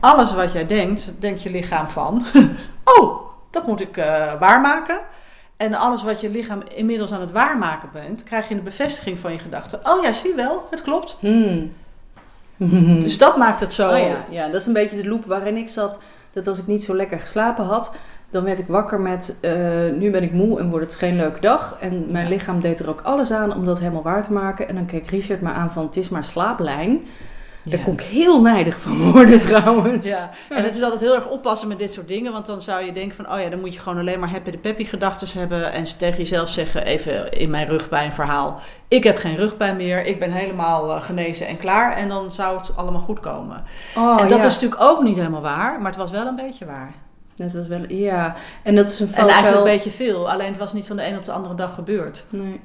alles 0.00 0.34
wat 0.34 0.52
jij 0.52 0.66
denkt, 0.66 1.12
denkt 1.18 1.42
je 1.42 1.50
lichaam 1.50 1.88
van: 1.88 2.24
oh, 2.98 3.20
dat 3.50 3.66
moet 3.66 3.80
ik 3.80 3.96
uh, 3.96 4.32
waarmaken. 4.40 4.98
En 5.56 5.74
alles 5.74 6.02
wat 6.02 6.20
je 6.20 6.30
lichaam 6.30 6.62
inmiddels 6.74 7.12
aan 7.12 7.20
het 7.20 7.32
waarmaken 7.32 7.88
bent, 7.92 8.22
krijg 8.22 8.48
je 8.48 8.54
een 8.54 8.62
bevestiging 8.62 9.18
van 9.18 9.32
je 9.32 9.38
gedachten. 9.38 9.80
Oh 9.82 10.02
ja, 10.02 10.12
zie 10.12 10.34
wel, 10.34 10.66
het 10.70 10.82
klopt. 10.82 11.16
Hmm. 11.20 11.72
dus 13.00 13.18
dat 13.18 13.36
maakt 13.36 13.60
het 13.60 13.72
zo. 13.72 13.90
Oh 13.90 13.98
ja, 13.98 14.24
ja, 14.30 14.46
dat 14.46 14.60
is 14.60 14.66
een 14.66 14.72
beetje 14.72 15.02
de 15.02 15.08
loop 15.08 15.24
waarin 15.24 15.56
ik 15.56 15.68
zat. 15.68 16.00
Dat 16.32 16.46
als 16.46 16.58
ik 16.58 16.66
niet 16.66 16.84
zo 16.84 16.94
lekker 16.94 17.20
geslapen 17.20 17.64
had, 17.64 17.92
dan 18.30 18.44
werd 18.44 18.58
ik 18.58 18.66
wakker 18.66 19.00
met: 19.00 19.36
uh, 19.40 19.52
nu 19.98 20.10
ben 20.10 20.22
ik 20.22 20.32
moe 20.32 20.58
en 20.58 20.70
wordt 20.70 20.84
het 20.84 20.94
geen 20.94 21.16
leuke 21.16 21.40
dag. 21.40 21.76
En 21.80 22.06
mijn 22.10 22.28
lichaam 22.28 22.60
deed 22.60 22.80
er 22.80 22.88
ook 22.88 23.00
alles 23.00 23.30
aan 23.30 23.54
om 23.54 23.64
dat 23.64 23.78
helemaal 23.78 24.02
waar 24.02 24.22
te 24.22 24.32
maken. 24.32 24.68
En 24.68 24.74
dan 24.74 24.86
keek 24.86 25.10
Richard 25.10 25.40
me 25.40 25.48
aan 25.48 25.72
van: 25.72 25.86
het 25.86 25.96
is 25.96 26.08
maar 26.08 26.24
slaaplijn. 26.24 27.00
Daar 27.62 27.80
kon 27.80 27.92
ik 27.92 28.00
heel 28.00 28.40
nijdig 28.40 28.80
van 28.80 29.12
worden 29.12 29.40
trouwens. 29.50 30.06
Ja. 30.06 30.30
En 30.48 30.64
het 30.64 30.74
is 30.74 30.82
altijd 30.82 31.00
heel 31.00 31.14
erg 31.14 31.28
oppassen 31.28 31.68
met 31.68 31.78
dit 31.78 31.92
soort 31.92 32.08
dingen. 32.08 32.32
Want 32.32 32.46
dan 32.46 32.62
zou 32.62 32.84
je 32.84 32.92
denken 32.92 33.16
van... 33.16 33.32
oh 33.32 33.40
ja, 33.40 33.48
dan 33.48 33.60
moet 33.60 33.74
je 33.74 33.80
gewoon 33.80 33.98
alleen 33.98 34.20
maar 34.20 34.30
happy 34.30 34.50
de 34.50 34.58
peppy 34.58 34.84
gedachten 34.84 35.38
hebben. 35.38 35.72
En 35.72 35.84
tegen 35.98 36.18
jezelf 36.18 36.48
zeggen, 36.48 36.84
even 36.84 37.32
in 37.32 37.50
mijn 37.50 37.66
rugpijn 37.66 38.12
verhaal... 38.12 38.60
ik 38.88 39.04
heb 39.04 39.16
geen 39.16 39.36
rugpijn 39.36 39.76
meer, 39.76 40.04
ik 40.04 40.18
ben 40.18 40.30
helemaal 40.30 40.90
uh, 40.90 41.02
genezen 41.02 41.46
en 41.46 41.56
klaar. 41.56 41.96
En 41.96 42.08
dan 42.08 42.32
zou 42.32 42.56
het 42.56 42.76
allemaal 42.76 43.00
goed 43.00 43.20
komen. 43.20 43.64
Oh, 43.96 44.20
en 44.20 44.28
dat 44.28 44.38
ja. 44.38 44.44
is 44.44 44.54
natuurlijk 44.54 44.82
ook 44.82 45.02
niet 45.02 45.16
helemaal 45.16 45.40
waar. 45.40 45.80
Maar 45.80 45.90
het 45.90 46.00
was 46.00 46.10
wel 46.10 46.26
een 46.26 46.36
beetje 46.36 46.66
waar. 46.66 46.92
Dat 47.34 47.52
was 47.52 47.66
wel, 47.66 47.84
ja. 47.88 48.34
En 48.62 48.74
dat 48.74 48.88
is 48.88 49.00
een 49.00 49.06
En 49.06 49.12
valkuil. 49.12 49.34
eigenlijk 49.34 49.66
een 49.66 49.72
beetje 49.72 49.90
veel. 49.90 50.30
Alleen 50.30 50.48
het 50.48 50.58
was 50.58 50.72
niet 50.72 50.86
van 50.86 50.96
de 50.96 51.06
een 51.06 51.16
op 51.16 51.24
de 51.24 51.32
andere 51.32 51.54
dag 51.54 51.74
gebeurd. 51.74 52.26
Nee. 52.30 52.60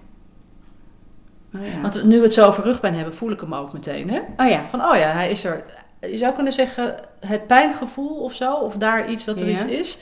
Oh 1.55 1.67
ja. 1.73 1.81
Want 1.81 2.03
nu 2.03 2.17
we 2.17 2.23
het 2.23 2.33
zo 2.33 2.47
over 2.47 2.63
rugpijn 2.63 2.95
hebben, 2.95 3.15
voel 3.15 3.31
ik 3.31 3.39
hem 3.39 3.53
ook 3.53 3.73
meteen. 3.73 4.09
Hè? 4.09 4.19
oh 4.37 4.49
ja. 4.49 4.67
Van, 4.69 4.81
oh 4.81 4.97
ja, 4.97 5.11
hij 5.11 5.29
is 5.29 5.43
er. 5.43 5.63
Je 6.01 6.17
zou 6.17 6.33
kunnen 6.35 6.53
zeggen, 6.53 6.95
het 7.19 7.47
pijngevoel 7.47 8.23
of 8.23 8.33
zo, 8.33 8.53
of 8.53 8.75
daar 8.77 9.09
iets, 9.09 9.25
dat 9.25 9.39
er 9.39 9.45
Ja. 9.47 9.53
iets 9.53 9.65
is. 9.65 9.99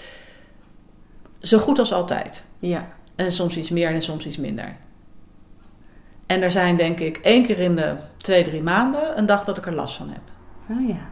Zo 1.40 1.58
goed 1.58 1.80
als 1.80 1.94
altijd. 1.94 2.44
Ja. 2.60 2.88
En 3.16 3.32
soms 3.32 3.58
iets 3.58 3.70
meer 3.70 3.90
en 3.94 4.02
soms 4.02 4.26
iets 4.26 4.38
minder. 4.38 4.76
En 6.26 6.42
er 6.42 6.52
zijn 6.52 6.78
denk 6.78 7.00
ik 7.00 7.18
één 7.18 7.44
keer 7.44 7.60
in 7.60 7.76
de 7.76 7.96
twee, 8.18 8.44
drie 8.44 8.62
maanden 8.62 9.18
een 9.18 9.26
dag 9.26 9.44
dat 9.44 9.58
ik 9.58 9.66
er 9.66 9.74
last 9.74 9.96
van 9.96 10.10
heb. 10.10 10.22
Oh 10.70 10.88
ja. 10.88 11.10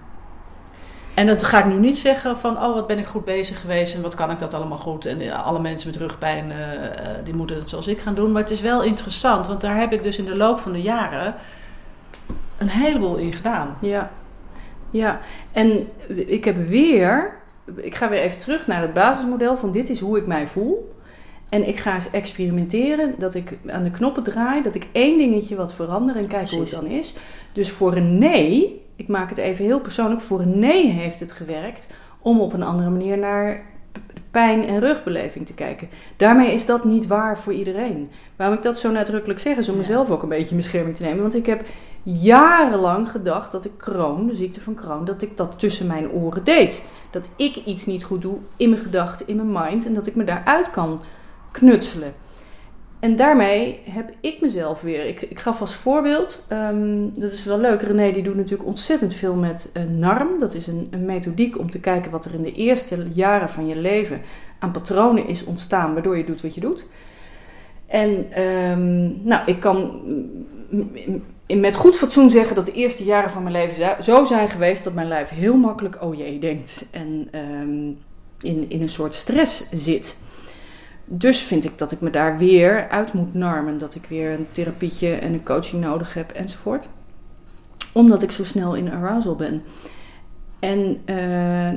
En 1.13 1.27
dat 1.27 1.44
ga 1.44 1.60
ik 1.60 1.65
nu 1.65 1.80
niet 1.80 1.98
zeggen 1.98 2.38
van, 2.38 2.58
oh 2.58 2.74
wat 2.74 2.88
ben 2.88 2.98
ik 2.98 3.06
goed 3.06 3.25
bezig 3.25 3.62
geweest 3.62 3.96
en 3.96 4.01
wat 4.01 4.15
kan 4.15 4.32
ik 4.32 4.39
dat 4.39 4.53
allemaal 4.53 4.77
goed. 4.77 5.06
En 5.06 5.22
eh, 5.22 5.46
alle 5.46 5.60
mensen 5.60 5.89
met 5.89 6.00
rugpijn, 6.00 6.51
eh, 6.51 6.86
eh, 6.86 6.91
die 7.24 7.34
moeten 7.34 7.56
het 7.56 7.70
zoals 7.70 7.88
ik 7.88 8.00
gaan 8.00 8.15
doen. 8.15 8.32
Maar 8.32 8.41
het 8.41 8.51
is 8.51 8.62
wel 8.62 8.84
interessant, 8.84 9.48
want 9.48 9.62
daar 9.62 9.77
heb 9.77 9.94
ik 9.94 10.03
dus 10.03 10.18
in 10.18 10.25
de 10.25 10.36
loop 10.36 10.60
van 10.60 10.72
de 10.72 10.82
jaren 10.82 11.36
een 12.58 12.70
heleboel 12.70 13.15
in 13.15 13.34
gedaan. 13.34 13.77
Ja. 13.82 14.12
Ja. 14.89 15.20
En 15.51 15.88
ik 16.08 16.46
heb 16.46 16.68
weer... 16.68 17.39
Ik 17.75 17.96
ga 17.96 18.10
weer 18.10 18.20
even 18.20 18.39
terug 18.39 18.68
naar 18.68 18.82
het 18.82 18.94
basismodel 18.94 19.58
van 19.58 19.72
dit 19.72 19.89
is 19.89 20.00
hoe 20.00 20.18
ik 20.18 20.27
mij 20.27 20.48
voel. 20.48 20.96
En 21.50 21.68
ik 21.68 21.77
ga 21.77 21.94
eens 21.94 22.12
experimenteren 22.12 23.15
dat 23.18 23.34
ik 23.34 23.58
aan 23.68 23.84
de 23.84 23.91
knoppen 23.91 24.24
draai, 24.24 24.63
dat 24.63 24.75
ik 24.75 24.88
één 24.91 25.18
dingetje 25.18 25.56
wat 25.56 25.74
verander 25.74 26.15
en 26.15 26.27
kijk 26.27 26.50
hoe 26.50 26.60
het 26.60 26.72
dan 26.72 26.86
is. 26.86 27.15
Dus 27.51 27.70
voor 27.70 27.96
een 27.96 28.18
nee, 28.18 28.80
ik 29.01 29.08
maak 29.08 29.29
het 29.29 29.38
even 29.38 29.65
heel 29.65 29.79
persoonlijk, 29.79 30.22
voor 30.22 30.48
nee 30.48 30.88
heeft 30.88 31.20
het 31.20 31.31
gewerkt 31.31 31.89
om 32.20 32.39
op 32.39 32.53
een 32.53 32.63
andere 32.63 32.89
manier 32.89 33.17
naar 33.17 33.63
pijn 34.31 34.67
en 34.67 34.79
rugbeleving 34.79 35.46
te 35.46 35.53
kijken. 35.53 35.89
Daarmee 36.17 36.53
is 36.53 36.65
dat 36.65 36.84
niet 36.84 37.08
waar 37.08 37.39
voor 37.39 37.53
iedereen. 37.53 38.10
Waarom 38.36 38.58
ik 38.58 38.63
dat 38.63 38.79
zo 38.79 38.91
nadrukkelijk 38.91 39.39
zeg 39.39 39.58
is 39.58 39.70
om 39.70 39.77
mezelf 39.77 40.10
ook 40.10 40.24
een 40.24 40.29
beetje 40.29 40.50
in 40.50 40.58
bescherming 40.58 40.96
te 40.96 41.03
nemen. 41.03 41.22
Want 41.22 41.36
ik 41.36 41.46
heb 41.46 41.65
jarenlang 42.03 43.12
gedacht 43.12 43.51
dat 43.51 43.65
ik 43.65 43.77
Crohn, 43.77 44.27
de 44.27 44.36
ziekte 44.36 44.62
van 44.62 44.75
Crohn, 44.75 45.05
dat 45.05 45.22
ik 45.22 45.38
dat 45.38 45.60
tussen 45.60 45.88
mijn 45.88 46.12
oren 46.12 46.43
deed. 46.43 46.86
Dat 47.12 47.29
ik 47.36 47.55
iets 47.55 47.86
niet 47.86 48.03
goed 48.03 48.22
doe 48.22 48.38
in 48.58 48.70
mijn 48.70 48.81
gedachten, 48.81 49.27
in 49.27 49.36
mijn 49.36 49.65
mind 49.65 49.86
en 49.86 49.93
dat 49.93 50.08
ik 50.08 50.15
me 50.15 50.24
daaruit 50.24 50.72
kan 50.72 51.01
knutselen. 51.51 52.13
En 53.01 53.15
daarmee 53.15 53.79
heb 53.89 54.12
ik 54.20 54.41
mezelf 54.41 54.81
weer. 54.81 55.05
Ik, 55.05 55.22
ik 55.22 55.39
gaf 55.39 55.62
als 55.62 55.75
voorbeeld, 55.75 56.46
ehm, 56.48 57.08
dat 57.13 57.31
is 57.31 57.46
wel 57.46 57.60
leuk. 57.60 57.81
René 57.81 58.12
die 58.12 58.24
doet 58.24 58.36
natuurlijk 58.36 58.70
ontzettend 58.70 59.15
veel 59.15 59.36
met 59.36 59.70
eh, 59.74 59.84
NARM. 59.84 60.39
Dat 60.39 60.53
is 60.53 60.67
een, 60.67 60.88
een 60.91 61.05
methodiek 61.05 61.60
om 61.60 61.70
te 61.72 61.79
kijken 61.79 62.12
wat 62.12 62.25
er 62.25 62.34
in 62.34 62.41
de 62.41 62.51
eerste 62.51 63.05
jaren 63.13 63.50
van 63.50 63.67
je 63.67 63.75
leven 63.75 64.22
aan 64.60 64.72
patronen 64.72 65.27
is 65.27 65.43
ontstaan, 65.43 65.93
waardoor 65.93 66.17
je 66.17 66.24
doet 66.24 66.41
wat 66.41 66.55
je 66.55 66.62
doet. 66.62 66.86
En 67.88 68.25
ehm, 68.31 69.27
nou, 69.27 69.41
ik 69.46 69.60
kan 69.60 70.01
met 71.60 71.75
goed 71.75 71.98
fatsoen 71.98 72.29
zeggen 72.29 72.55
dat 72.55 72.65
de 72.65 72.72
eerste 72.74 73.03
jaren 73.03 73.29
van 73.29 73.43
mijn 73.43 73.55
leven 73.55 73.75
zo- 73.75 74.01
zo 74.01 74.25
zijn 74.25 74.50
geweest 74.50 74.84
dat 74.84 74.93
mijn 74.93 75.08
lijf 75.08 75.29
heel 75.29 75.58
makkelijk 75.58 76.01
oh 76.03 76.15
jee 76.15 76.39
denkt 76.39 76.86
en 76.91 77.27
ehm, 77.31 77.88
in, 78.41 78.70
in 78.70 78.81
een 78.81 78.89
soort 78.89 79.13
stress 79.13 79.70
zit. 79.72 80.15
Dus 81.13 81.41
vind 81.41 81.65
ik 81.65 81.77
dat 81.77 81.91
ik 81.91 82.01
me 82.01 82.10
daar 82.10 82.38
weer 82.38 82.89
uit 82.89 83.13
moet 83.13 83.34
narmen. 83.34 83.77
Dat 83.77 83.96
ik 83.96 84.06
weer 84.10 84.32
een 84.32 84.48
therapietje 84.51 85.13
en 85.13 85.34
een 85.34 85.44
coaching 85.44 85.82
nodig 85.82 86.13
heb 86.13 86.32
enzovoort. 86.32 86.88
Omdat 87.91 88.22
ik 88.22 88.32
zo 88.32 88.44
snel 88.44 88.75
in 88.75 88.91
arousal 88.91 89.36
ben. 89.36 89.63
En 90.60 91.01
eh, 91.06 91.15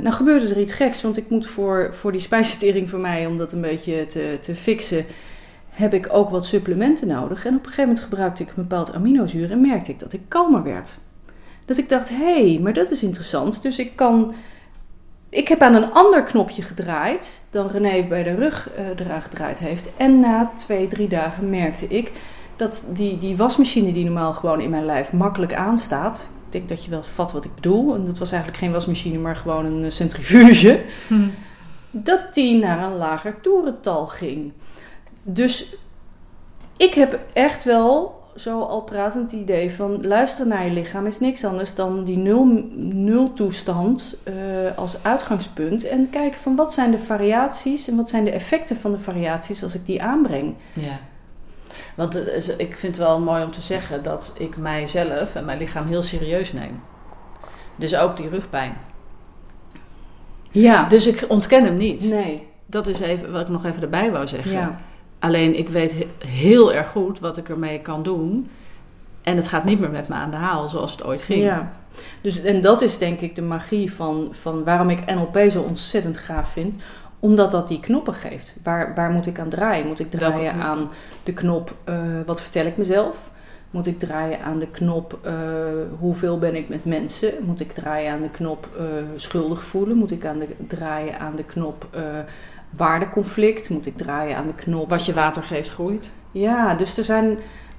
nou 0.03 0.11
gebeurde 0.11 0.49
er 0.49 0.61
iets 0.61 0.73
geks. 0.73 1.03
Want 1.03 1.17
ik 1.17 1.31
moet 1.31 1.47
voor, 1.47 1.95
voor 1.95 2.13
die 2.13 2.21
spijsvertering 2.21 2.91
van 2.91 3.01
mij, 3.01 3.27
om 3.27 3.37
dat 3.37 3.53
een 3.53 3.61
beetje 3.61 4.07
te, 4.07 4.39
te 4.41 4.55
fixen, 4.55 5.05
heb 5.69 5.95
ik 5.95 6.09
ook 6.13 6.31
wat 6.31 6.47
supplementen 6.47 7.09
nodig. 7.09 7.45
En 7.45 7.55
op 7.55 7.59
een 7.59 7.65
gegeven 7.65 7.89
moment 7.89 8.05
gebruikte 8.05 8.43
ik 8.43 8.49
een 8.49 8.55
bepaald 8.55 8.95
aminozuur 8.95 9.51
en 9.51 9.61
merkte 9.61 9.91
ik 9.91 9.99
dat 9.99 10.13
ik 10.13 10.21
kalmer 10.29 10.63
werd. 10.63 10.99
Dat 11.65 11.79
ik 11.79 11.89
dacht, 11.89 12.09
hé, 12.09 12.51
hey, 12.51 12.59
maar 12.63 12.73
dat 12.73 12.91
is 12.91 13.03
interessant. 13.03 13.63
Dus 13.63 13.79
ik 13.79 13.97
kan 13.97 14.35
ik 15.35 15.49
heb 15.49 15.63
aan 15.63 15.75
een 15.75 15.93
ander 15.93 16.23
knopje 16.23 16.63
gedraaid 16.63 17.41
dan 17.51 17.69
René 17.69 18.07
bij 18.09 18.23
de 18.23 18.35
rug 18.35 18.69
eraan 18.97 19.23
gedraaid 19.23 19.59
heeft. 19.59 19.91
En 19.97 20.21
na 20.21 20.53
twee, 20.57 20.89
drie 20.89 21.09
dagen 21.09 21.51
merkte 21.51 21.87
ik 21.87 22.13
dat 22.57 22.85
die, 22.89 23.19
die 23.19 23.37
wasmachine 23.37 23.93
die 23.93 24.05
normaal 24.05 24.33
gewoon 24.33 24.61
in 24.61 24.71
mijn 24.71 24.85
lijf 24.85 25.13
makkelijk 25.13 25.55
aanstaat. 25.55 26.29
Ik 26.47 26.53
denk 26.53 26.69
dat 26.69 26.85
je 26.85 26.91
wel 26.91 27.03
vat 27.03 27.33
wat 27.33 27.45
ik 27.45 27.55
bedoel. 27.55 27.95
En 27.95 28.05
dat 28.05 28.19
was 28.19 28.33
eigenlijk 28.33 28.63
geen 28.63 28.73
wasmachine, 28.73 29.19
maar 29.19 29.37
gewoon 29.37 29.65
een 29.65 29.85
eh, 29.85 29.91
centrifuge. 29.91 30.81
Dat 31.91 32.35
die 32.35 32.59
naar 32.59 32.85
een 32.85 32.97
lager 32.97 33.41
toerental 33.41 34.07
ging. 34.07 34.53
Dus 35.23 35.77
ik 36.77 36.95
heb 36.95 37.19
echt 37.33 37.65
wel 37.65 38.23
zo 38.37 38.61
al 38.63 38.83
pratend 38.83 39.33
idee 39.33 39.71
van 39.73 40.07
luisteren 40.07 40.49
naar 40.49 40.65
je 40.65 40.71
lichaam 40.71 41.07
is 41.07 41.21
niks 41.21 41.45
anders 41.45 41.75
dan 41.75 42.05
die 42.05 42.17
nul, 42.17 42.45
nul 42.77 43.33
toestand 43.33 44.17
eh, 44.25 44.35
als 44.77 45.03
uitgangspunt. 45.03 45.85
En 45.85 46.11
kijken 46.11 46.41
van 46.41 46.57
wat 46.57 46.73
zijn 46.73 46.91
de 46.91 46.99
variaties 46.99 47.89
en 47.89 47.97
wat 47.97 48.09
zijn 48.09 48.25
de 48.25 48.31
effecten 48.31 48.77
van 48.77 48.93
de 48.93 48.99
variaties 48.99 49.63
als 49.63 49.75
ik 49.75 49.87
die 49.87 50.03
aanbreng. 50.03 50.55
Ja. 50.73 50.99
Want 51.95 52.15
ik 52.59 52.77
vind 52.79 52.97
het 52.97 53.07
wel 53.07 53.21
mooi 53.21 53.45
om 53.45 53.51
te 53.51 53.63
zeggen 53.63 54.03
dat 54.03 54.35
ik 54.39 54.57
mijzelf 54.57 55.35
en 55.35 55.45
mijn 55.45 55.59
lichaam 55.59 55.87
heel 55.87 56.03
serieus 56.03 56.53
neem. 56.53 56.81
Dus 57.77 57.97
ook 57.97 58.17
die 58.17 58.29
rugpijn. 58.29 58.77
Ja, 60.51 60.89
Dus 60.89 61.07
ik 61.07 61.25
ontken 61.29 61.65
hem 61.65 61.77
niet. 61.77 62.05
nee. 62.05 62.47
Dat 62.67 62.87
is 62.87 63.01
even 63.01 63.33
wat 63.33 63.41
ik 63.41 63.49
nog 63.49 63.65
even 63.65 63.83
erbij 63.83 64.11
wou 64.13 64.27
zeggen. 64.27 64.53
Ja. 64.53 64.79
Alleen 65.25 65.59
ik 65.59 65.69
weet 65.69 65.95
he- 65.95 66.27
heel 66.27 66.73
erg 66.73 66.89
goed 66.89 67.21
wat 67.21 67.37
ik 67.37 67.49
ermee 67.49 67.81
kan 67.81 68.03
doen. 68.03 68.51
En 69.23 69.37
het 69.37 69.47
gaat 69.47 69.65
niet 69.65 69.81
meer 69.81 69.91
met 69.91 70.09
me 70.09 70.15
aan 70.15 70.31
de 70.31 70.37
haal 70.37 70.69
zoals 70.69 70.91
het 70.93 71.05
ooit 71.05 71.23
ging. 71.23 71.43
Ja. 71.43 71.73
Dus, 72.21 72.43
en 72.43 72.61
dat 72.61 72.83
is 72.83 72.99
denk 72.99 73.21
ik 73.21 73.35
de 73.35 73.43
magie 73.43 73.93
van, 73.93 74.29
van 74.31 74.65
waarom 74.65 74.91
ik 74.91 75.15
NLP 75.15 75.51
zo 75.51 75.61
ontzettend 75.61 76.19
gaaf 76.19 76.49
vind. 76.53 76.83
Omdat 77.19 77.51
dat 77.51 77.69
die 77.69 77.81
knoppen 77.81 78.15
geeft. 78.15 78.57
Waar, 78.63 78.95
waar 78.95 79.11
moet 79.11 79.27
ik 79.27 79.39
aan 79.39 79.49
draaien? 79.49 79.87
Moet 79.87 80.01
ik 80.01 80.11
draaien 80.11 80.53
aan 80.53 80.91
de 81.23 81.33
knop 81.33 81.75
eh, 81.85 81.95
wat 82.27 82.41
vertel 82.43 82.67
ik 82.67 82.77
mezelf? 82.77 83.31
Moet 83.71 83.87
ik 83.87 83.99
draaien 83.99 84.41
aan 84.41 84.59
de 84.59 84.69
knop 84.69 85.19
eh, 85.23 85.33
hoeveel 85.99 86.39
ben 86.39 86.55
ik 86.55 86.69
met 86.69 86.85
mensen? 86.85 87.33
Moet 87.41 87.61
ik 87.61 87.73
draaien 87.73 88.13
aan 88.13 88.23
de 88.23 88.31
knop 88.31 88.69
eh, 88.79 88.85
schuldig 89.17 89.65
voelen? 89.65 89.97
Moet 89.97 90.11
ik 90.11 90.25
aan 90.27 90.39
de, 90.39 90.49
draaien 90.69 91.19
aan 91.19 91.37
de 91.37 91.45
knop 91.45 91.87
waardeconflict? 92.77 93.71
Moet 93.71 93.87
ik 93.87 93.97
draaien 93.97 94.37
aan 94.37 94.47
de 94.47 94.55
knop 94.55 94.89
Wat 94.91 95.07
je 95.07 95.15
water 95.15 95.43
geeft, 95.43 95.71
groeit. 95.71 96.13
ja, 96.33 96.75
dus 96.75 96.99
er 96.99 97.05
zijn. 97.05 97.39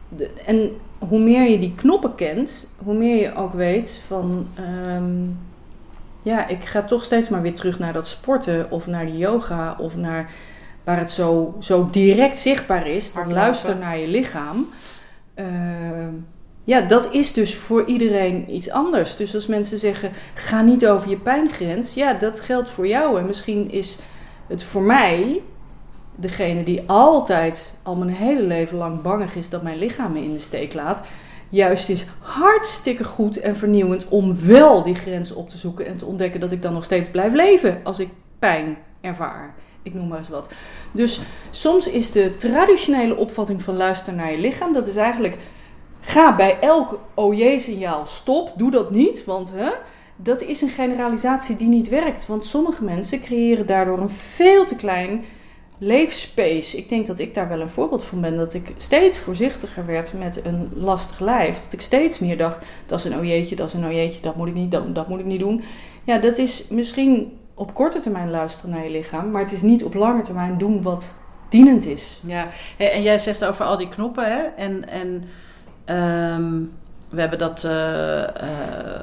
de- 0.10 0.30
En 0.46 0.70
hoe 1.00 1.20
meer 1.20 1.50
je 1.50 1.60
die 1.60 1.74
knoppen 1.76 2.16
kent, 2.16 2.68
hoe 2.78 2.94
meer 2.94 3.22
je 3.22 3.36
ook 3.36 3.54
weet 3.54 4.02
van. 4.08 4.48
ehm, 4.56 5.14
ja, 6.22 6.48
ik 6.48 6.64
ga 6.64 6.82
toch 6.82 7.04
steeds 7.04 7.30
maar 7.30 7.42
weer 7.42 7.56
terug 7.56 7.80
naar 7.80 7.94
dat 7.94 8.08
sporten 8.08 8.72
of 8.72 8.88
naar 8.88 9.06
die 9.06 9.18
yoga 9.18 9.76
of 9.80 9.96
naar 9.96 10.30
waar 10.84 10.98
het 11.00 11.12
zo, 11.12 11.56
zo 11.60 11.88
direct 11.92 12.38
zichtbaar 12.38 12.88
is. 12.88 13.12
Luister 13.28 13.76
naar 13.78 13.98
je 13.98 14.08
lichaam. 14.08 14.68
Ehm, 15.34 16.10
ja, 16.64 16.82
dat 16.82 17.14
is 17.14 17.34
dus 17.34 17.56
voor 17.56 17.86
iedereen 17.86 18.56
iets 18.56 18.70
anders. 18.70 19.16
Dus 19.16 19.36
als 19.36 19.48
mensen 19.48 19.78
zeggen, 19.78 20.12
ga 20.34 20.62
niet 20.62 20.88
over 20.88 21.10
je 21.10 21.18
pijngrens. 21.18 21.94
Ja, 21.94 22.14
dat 22.14 22.40
geldt 22.40 22.70
voor 22.70 22.88
jou. 22.88 23.20
En 23.20 23.26
misschien 23.26 23.72
is 23.72 23.98
het 24.48 24.64
voor 24.64 24.82
mij 24.82 25.42
degene 26.16 26.64
die 26.64 26.84
altijd 26.86 27.74
al 27.84 27.96
mijn 27.96 28.10
hele 28.10 28.42
leven 28.42 28.78
lang 28.78 29.02
bangig 29.02 29.36
is 29.36 29.50
dat 29.50 29.64
mijn 29.64 29.78
lichaam 29.78 30.12
me 30.12 30.24
in 30.24 30.34
de 30.34 30.40
steek 30.40 30.74
laat, 30.74 31.04
juist 31.50 31.90
is 31.90 32.06
hartstikke 32.20 33.04
goed 33.04 33.40
en 33.40 33.56
vernieuwend 33.56 34.08
om 34.08 34.46
wel 34.46 34.84
die 34.84 34.96
grens 34.96 35.34
op 35.34 35.50
te 35.50 35.58
zoeken 35.58 35.86
en 35.86 35.98
te 35.98 36.06
ontdekken 36.06 36.40
dat 36.40 36.52
ik 36.52 36.62
dan 36.62 36.74
nog 36.74 36.84
steeds 36.84 37.10
blijf 37.10 37.34
leven 37.34 37.80
als 37.84 38.00
ik 38.00 38.10
pijn 38.40 38.78
ervaar. 39.02 39.56
Ik 39.84 39.94
noem 39.94 40.08
maar 40.08 40.18
eens 40.18 40.30
wat. 40.30 40.50
Dus 40.92 41.22
soms 41.50 41.90
is 41.90 42.12
de 42.12 42.36
traditionele 42.36 43.16
opvatting 43.16 43.64
van 43.64 43.78
luisteren 43.78 44.16
naar 44.16 44.32
je 44.32 44.38
lichaam, 44.38 44.74
dat 44.74 44.88
is 44.88 44.96
eigenlijk 44.96 45.38
ga 46.00 46.36
bij 46.36 46.60
elk 46.60 47.00
OJ-signaal 47.14 48.06
stop, 48.06 48.54
doe 48.56 48.72
dat 48.72 48.92
niet, 48.92 49.26
want 49.26 49.52
hè, 49.56 49.70
dat 50.16 50.42
is 50.42 50.62
een 50.62 50.70
generalisatie 50.70 51.56
die 51.56 51.68
niet 51.68 51.90
werkt. 51.90 52.28
Want 52.28 52.46
sommige 52.46 52.84
mensen 52.84 53.22
creëren 53.22 53.66
daardoor 53.66 54.00
een 54.00 54.10
veel 54.10 54.66
te 54.66 54.76
klein 54.76 55.24
leefspace. 55.78 56.78
Ik 56.78 56.90
denk 56.90 57.08
dat 57.08 57.20
ik 57.20 57.34
daar 57.34 57.48
wel 57.48 57.62
een 57.62 57.70
voorbeeld 57.70 58.04
van 58.04 58.22
ben. 58.22 58.38
Dat 58.38 58.54
ik 58.54 58.74
steeds 58.78 59.20
voorzichtiger 59.20 59.86
werd 59.86 60.14
met 60.14 60.46
een 60.46 60.70
lastig 60.76 61.20
lijf. 61.20 61.60
Dat 61.64 61.74
ik 61.74 61.82
steeds 61.82 62.20
meer 62.20 62.38
dacht, 62.38 62.66
dat 62.86 63.00
is 63.00 63.06
een 63.06 63.18
ojeetje, 63.18 63.56
dat 63.56 63.68
is 63.68 63.74
een 63.74 63.86
ojeetje, 63.86 64.22
dat 64.22 64.36
moet 64.36 64.48
ik 64.48 64.54
niet, 64.54 64.72
dat, 64.72 64.96
dat 64.96 65.08
moet 65.08 65.20
ik 65.20 65.26
niet 65.26 65.40
doen. 65.40 65.64
Ja, 66.04 66.18
dat 66.18 66.38
is 66.38 66.68
misschien 66.68 67.38
op 67.54 67.74
korte 67.74 68.00
termijn 68.00 68.30
luisteren 68.30 68.70
naar 68.70 68.84
je 68.84 68.90
lichaam. 68.90 69.32
Maar 69.32 69.42
het 69.42 69.52
is 69.52 69.62
niet 69.62 69.84
op 69.84 69.94
lange 69.94 70.22
termijn 70.22 70.58
doen 70.58 70.82
wat 70.82 71.16
dienend 71.50 71.86
is. 71.86 72.22
Ja, 72.26 72.48
en 72.78 73.02
jij 73.02 73.18
zegt 73.18 73.46
over 73.46 73.66
al 73.66 73.78
die 73.78 73.90
knoppen, 73.90 74.26
hè? 74.26 74.42
En, 74.42 74.90
en 74.90 75.24
ehm, 75.86 76.64
we 77.16 77.22
hebben 77.22 77.40
dat 77.40 77.64
eh, 77.64 78.24
eh, 78.24 78.30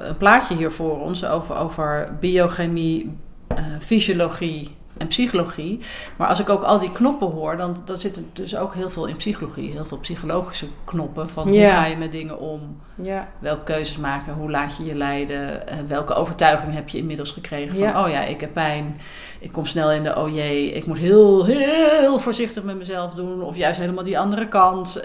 een 0.03 0.16
plaatje 0.16 0.57
hier 0.57 0.72
voor 0.72 1.01
ons 1.01 1.25
over, 1.27 1.57
over 1.57 2.16
biochemie, 2.20 3.16
eh, 3.46 3.64
fysiologie, 3.81 4.70
en 4.96 5.07
psychologie. 5.07 5.81
Maar 6.16 6.29
als 6.29 6.40
ik 6.40 6.48
ook 6.48 6.62
al 6.62 6.79
die 6.79 6.92
knoppen 6.92 7.31
hoor, 7.31 7.57
dan, 7.57 7.77
dan 7.85 7.98
zit 7.98 8.16
het 8.16 8.25
dus 8.33 8.57
ook 8.57 8.75
heel 8.75 8.90
veel 8.90 9.07
in 9.07 9.16
psychologie. 9.16 9.70
Heel 9.72 9.85
veel 9.85 9.98
psychologische 9.98 10.66
knoppen 10.85 11.31
van 11.31 11.53
Ja. 11.53 11.61
hoe 11.61 11.70
ga 11.70 11.87
je 11.87 11.96
met 11.96 12.12
dingen 12.12 12.38
om. 12.38 12.77
Ja, 12.94 13.29
Welke 13.38 13.64
keuzes 13.64 13.96
maken, 13.96 14.33
hoe 14.33 14.51
laat 14.51 14.77
je 14.77 14.85
je 14.85 14.94
leiden, 14.94 15.62
welke 15.88 16.14
overtuiging 16.14 16.75
heb 16.75 16.88
je 16.88 16.98
inmiddels 16.98 17.31
gekregen 17.31 17.77
van, 17.77 17.87
Ja. 17.87 18.05
oh 18.05 18.11
ja, 18.11 18.20
ik 18.20 18.40
heb 18.40 18.53
pijn, 18.53 19.01
ik 19.40 19.53
kom 19.53 19.66
snel 19.66 19.92
in 19.92 20.03
de 20.03 20.16
oh 20.16 20.29
jee, 20.35 20.72
ik 20.72 20.87
moet 20.87 20.98
heel, 20.98 21.44
heel 21.44 22.18
voorzichtig 22.18 22.62
met 22.62 22.77
mezelf 22.77 23.12
doen, 23.14 23.42
of 23.42 23.57
juist 23.57 23.79
helemaal 23.79 24.05
die 24.05 24.18
andere 24.18 24.48
kant. 24.48 25.03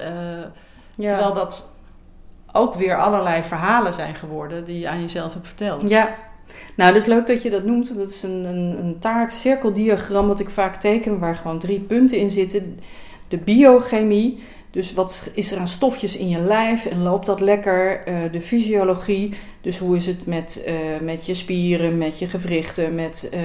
Terwijl 0.96 1.34
dat 1.34 1.77
ook 2.52 2.74
weer 2.74 2.98
allerlei 2.98 3.44
verhalen 3.44 3.94
zijn 3.94 4.16
geworden 4.16 4.66
die 4.66 4.80
je 4.80 4.88
aan 4.88 5.02
jezelf 5.02 5.34
hebt 5.34 5.48
verteld. 5.48 5.90
Ja, 5.90 6.16
nou, 6.76 6.94
dat 6.94 7.02
is 7.02 7.08
leuk 7.08 7.28
dat 7.28 7.42
je 7.42 7.50
dat 7.50 7.64
noemt. 7.64 7.98
Dat 7.98 8.10
is 8.10 8.24
een, 8.24 8.46
een, 8.46 8.78
een 8.80 9.00
taart-cirkeldiagram 9.00 10.28
wat 10.28 10.40
ik 10.40 10.50
vaak 10.50 10.76
teken, 10.76 11.20
waar 11.20 11.36
gewoon 11.36 11.60
drie 11.60 11.80
punten 11.80 12.18
in 12.18 12.32
zitten. 12.32 12.80
De 13.28 13.38
biochemie, 13.38 14.40
dus 14.72 14.94
wat 14.94 15.32
is 15.34 15.52
er 15.52 15.60
aan 15.60 15.68
stofjes 15.68 16.18
in 16.18 16.30
je 16.30 16.40
lijf 16.40 16.86
en 16.86 17.02
loopt 17.02 17.26
dat 17.26 17.40
lekker? 17.40 18.04
Eh, 18.06 18.16
de 18.32 18.42
fysiologie, 18.42 19.34
dus 19.62 19.78
hoe 19.78 19.96
is 19.96 20.06
het 20.06 20.26
met, 20.26 20.64
eh, 20.66 20.76
met 21.02 21.26
je 21.26 21.34
spieren, 21.34 21.98
met 21.98 22.20
je 22.20 22.28
gewrichten, 22.28 22.96
met... 22.96 23.30
eh, 23.32 23.40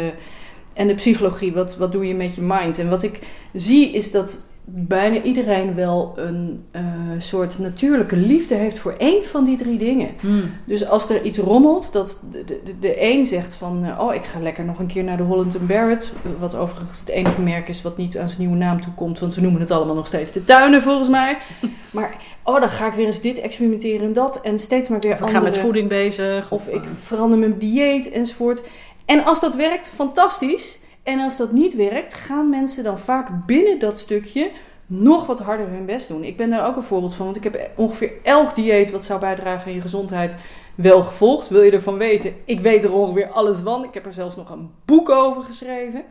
en 0.72 0.86
de 0.86 0.94
psychologie, 0.94 1.52
wat, 1.52 1.76
wat 1.76 1.92
doe 1.92 2.06
je 2.06 2.14
met 2.14 2.34
je 2.34 2.40
mind? 2.40 2.78
En 2.78 2.90
wat 2.90 3.02
ik 3.02 3.18
zie 3.52 3.92
is 3.92 4.10
dat 4.10 4.42
bijna 4.64 5.22
iedereen 5.22 5.74
wel 5.74 6.12
een 6.16 6.64
eh, 6.70 6.82
soort 7.18 7.58
natuurlijke 7.58 8.16
liefde 8.16 8.54
heeft 8.54 8.78
voor 8.78 8.94
één 8.98 9.26
van 9.26 9.44
die 9.44 9.56
drie 9.56 9.78
dingen. 9.78 10.08
Hmm. 10.20 10.50
Dus 10.64 10.86
als 10.86 11.10
er 11.10 11.22
iets 11.22 11.38
rommelt, 11.38 11.92
dat 11.92 12.20
de, 12.30 12.44
de, 12.44 12.60
de 12.80 13.02
een 13.02 13.26
zegt 13.26 13.54
van... 13.54 13.84
eh, 13.84 14.00
oh, 14.00 14.14
ik 14.14 14.24
ga 14.24 14.38
lekker 14.40 14.64
nog 14.64 14.78
een 14.78 14.86
keer 14.86 15.04
naar 15.04 15.16
de 15.16 15.22
Holland 15.22 15.66
Barrett. 15.66 16.12
Wat 16.38 16.56
overigens 16.56 17.00
het 17.00 17.08
enige 17.08 17.40
merk 17.40 17.68
is 17.68 17.82
wat 17.82 17.96
niet 17.96 18.18
aan 18.18 18.28
zijn 18.28 18.40
nieuwe 18.40 18.56
naam 18.56 18.80
toekomt. 18.80 19.18
Want 19.18 19.34
we 19.34 19.40
noemen 19.40 19.60
het 19.60 19.70
allemaal 19.70 19.94
nog 19.94 20.06
steeds 20.06 20.32
de 20.32 20.44
tuinen 20.44 20.82
volgens 20.82 21.08
mij. 21.08 21.38
Maar, 21.90 22.16
oh, 22.42 22.60
dan 22.60 22.70
ga 22.70 22.86
ik 22.86 22.92
weer 22.92 23.06
eens 23.06 23.20
dit 23.20 23.40
experimenteren 23.40 24.06
en 24.06 24.12
dat. 24.12 24.40
En 24.40 24.58
steeds 24.58 24.88
maar 24.88 25.00
weer 25.00 25.12
ik 25.12 25.20
andere... 25.20 25.38
ga 25.38 25.44
met 25.44 25.58
voeding 25.58 25.88
bezig. 25.88 26.50
Of 26.50 26.66
ik 26.66 26.82
eh, 26.82 26.90
verander 27.02 27.38
mijn 27.38 27.58
dieet 27.58 28.10
enzovoort. 28.10 28.62
En 29.06 29.24
als 29.24 29.40
dat 29.40 29.54
werkt, 29.54 29.90
fantastisch. 29.94 30.80
En 31.02 31.20
als 31.20 31.36
dat 31.36 31.52
niet 31.52 31.74
werkt, 31.74 32.14
gaan 32.14 32.48
mensen 32.48 32.84
dan 32.84 32.98
vaak 32.98 33.46
binnen 33.46 33.78
dat 33.78 33.98
stukje 33.98 34.50
nog 34.86 35.26
wat 35.26 35.40
harder 35.40 35.68
hun 35.68 35.86
best 35.86 36.08
doen. 36.08 36.24
Ik 36.24 36.36
ben 36.36 36.50
daar 36.50 36.66
ook 36.66 36.76
een 36.76 36.82
voorbeeld 36.82 37.14
van, 37.14 37.24
want 37.24 37.36
ik 37.36 37.44
heb 37.44 37.70
ongeveer 37.76 38.12
elk 38.22 38.54
dieet 38.54 38.90
wat 38.90 39.04
zou 39.04 39.20
bijdragen 39.20 39.66
aan 39.66 39.74
je 39.74 39.80
gezondheid 39.80 40.36
wel 40.74 41.02
gevolgd. 41.02 41.48
Wil 41.48 41.62
je 41.62 41.70
ervan 41.70 41.98
weten? 41.98 42.34
Ik 42.44 42.60
weet 42.60 42.84
er 42.84 42.92
ongeveer 42.92 43.28
alles 43.28 43.58
van. 43.58 43.84
Ik 43.84 43.94
heb 43.94 44.06
er 44.06 44.12
zelfs 44.12 44.36
nog 44.36 44.50
een 44.50 44.70
boek 44.84 45.10
over 45.10 45.42
geschreven. 45.42 46.02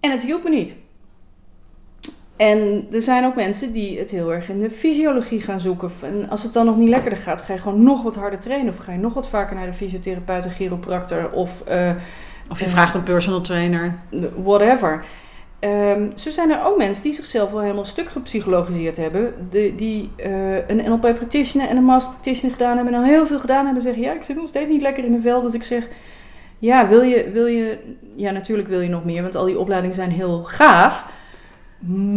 En 0.00 0.10
het 0.10 0.22
hielp 0.22 0.44
me 0.44 0.50
niet. 0.50 0.76
En 2.36 2.86
er 2.92 3.02
zijn 3.02 3.24
ook 3.24 3.34
mensen 3.34 3.72
die 3.72 3.98
het 3.98 4.10
heel 4.10 4.32
erg 4.32 4.48
in 4.48 4.60
de 4.60 4.70
fysiologie 4.70 5.40
gaan 5.40 5.60
zoeken. 5.60 5.90
En 6.02 6.28
als 6.28 6.42
het 6.42 6.52
dan 6.52 6.66
nog 6.66 6.76
niet 6.76 6.88
lekkerder 6.88 7.18
gaat, 7.18 7.40
ga 7.40 7.52
je 7.52 7.58
gewoon 7.58 7.82
nog 7.82 8.02
wat 8.02 8.14
harder 8.14 8.38
trainen. 8.38 8.72
Of 8.72 8.78
ga 8.78 8.92
je 8.92 8.98
nog 8.98 9.14
wat 9.14 9.28
vaker 9.28 9.56
naar 9.56 9.66
de 9.66 9.72
fysiotherapeut, 9.72 10.42
de 10.42 10.50
chiropractor 10.50 11.30
of 11.30 11.62
eh, 11.66 11.94
Of 12.50 12.60
je 12.60 12.68
vraagt 12.68 12.94
een 12.94 13.02
personal 13.02 13.40
trainer. 13.40 13.94
whatever. 14.42 15.04
Ehm, 15.58 16.10
zo 16.14 16.30
zijn 16.30 16.50
er 16.50 16.64
ook 16.64 16.76
mensen 16.76 17.02
die 17.02 17.12
zichzelf 17.12 17.50
wel 17.50 17.60
helemaal 17.60 17.84
stuk 17.84 18.08
gepsychologiseerd 18.08 18.96
hebben. 18.96 19.48
Die 19.76 20.10
eh, 20.16 20.68
een 20.68 20.76
NLP 20.76 21.00
practitioner 21.00 21.68
en 21.68 21.76
een 21.76 21.84
master 21.84 22.12
practitioner 22.12 22.56
gedaan 22.56 22.76
hebben. 22.76 22.94
En 22.94 23.00
al 23.00 23.06
heel 23.06 23.26
veel 23.26 23.38
gedaan 23.38 23.64
hebben. 23.64 23.74
En 23.74 23.82
zeggen, 23.82 24.02
ja, 24.02 24.12
ik 24.12 24.22
zit 24.22 24.36
nog 24.36 24.48
steeds 24.48 24.70
niet 24.70 24.82
lekker 24.82 25.04
in 25.04 25.10
mijn 25.10 25.22
vel. 25.22 25.42
Dat 25.42 25.54
ik 25.54 25.62
zeg, 25.62 25.88
ja, 26.58 26.88
wil 26.88 27.02
je, 27.02 27.30
wil 27.30 27.46
je... 27.46 27.78
Ja, 28.16 28.30
natuurlijk 28.30 28.68
wil 28.68 28.80
je 28.80 28.88
nog 28.88 29.04
meer. 29.04 29.22
Want 29.22 29.34
al 29.34 29.44
die 29.44 29.58
opleidingen 29.58 29.96
zijn 29.96 30.10
heel 30.10 30.44
gaaf. 30.44 31.06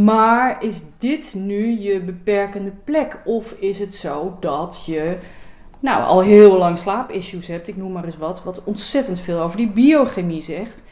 Maar 0.03 0.63
is 0.63 0.81
dit 0.97 1.33
nu 1.37 1.79
je 1.79 1.99
beperkende 1.99 2.71
plek? 2.83 3.17
Of 3.25 3.55
is 3.59 3.79
het 3.79 3.95
zo 3.95 4.37
dat 4.39 4.83
je 4.85 5.17
nou, 5.85 6.03
al 6.03 6.21
heel 6.21 6.57
lang 6.57 6.77
slaapissues 6.77 7.47
hebt, 7.47 7.67
ik 7.67 7.77
noem 7.77 7.91
maar 7.91 8.05
eens 8.05 8.17
wat, 8.17 8.43
wat 8.43 8.63
ontzettend 8.63 9.19
veel 9.19 9.39
over 9.39 9.57
die 9.57 9.67
biochemie 9.67 10.41
zegt, 10.41 10.83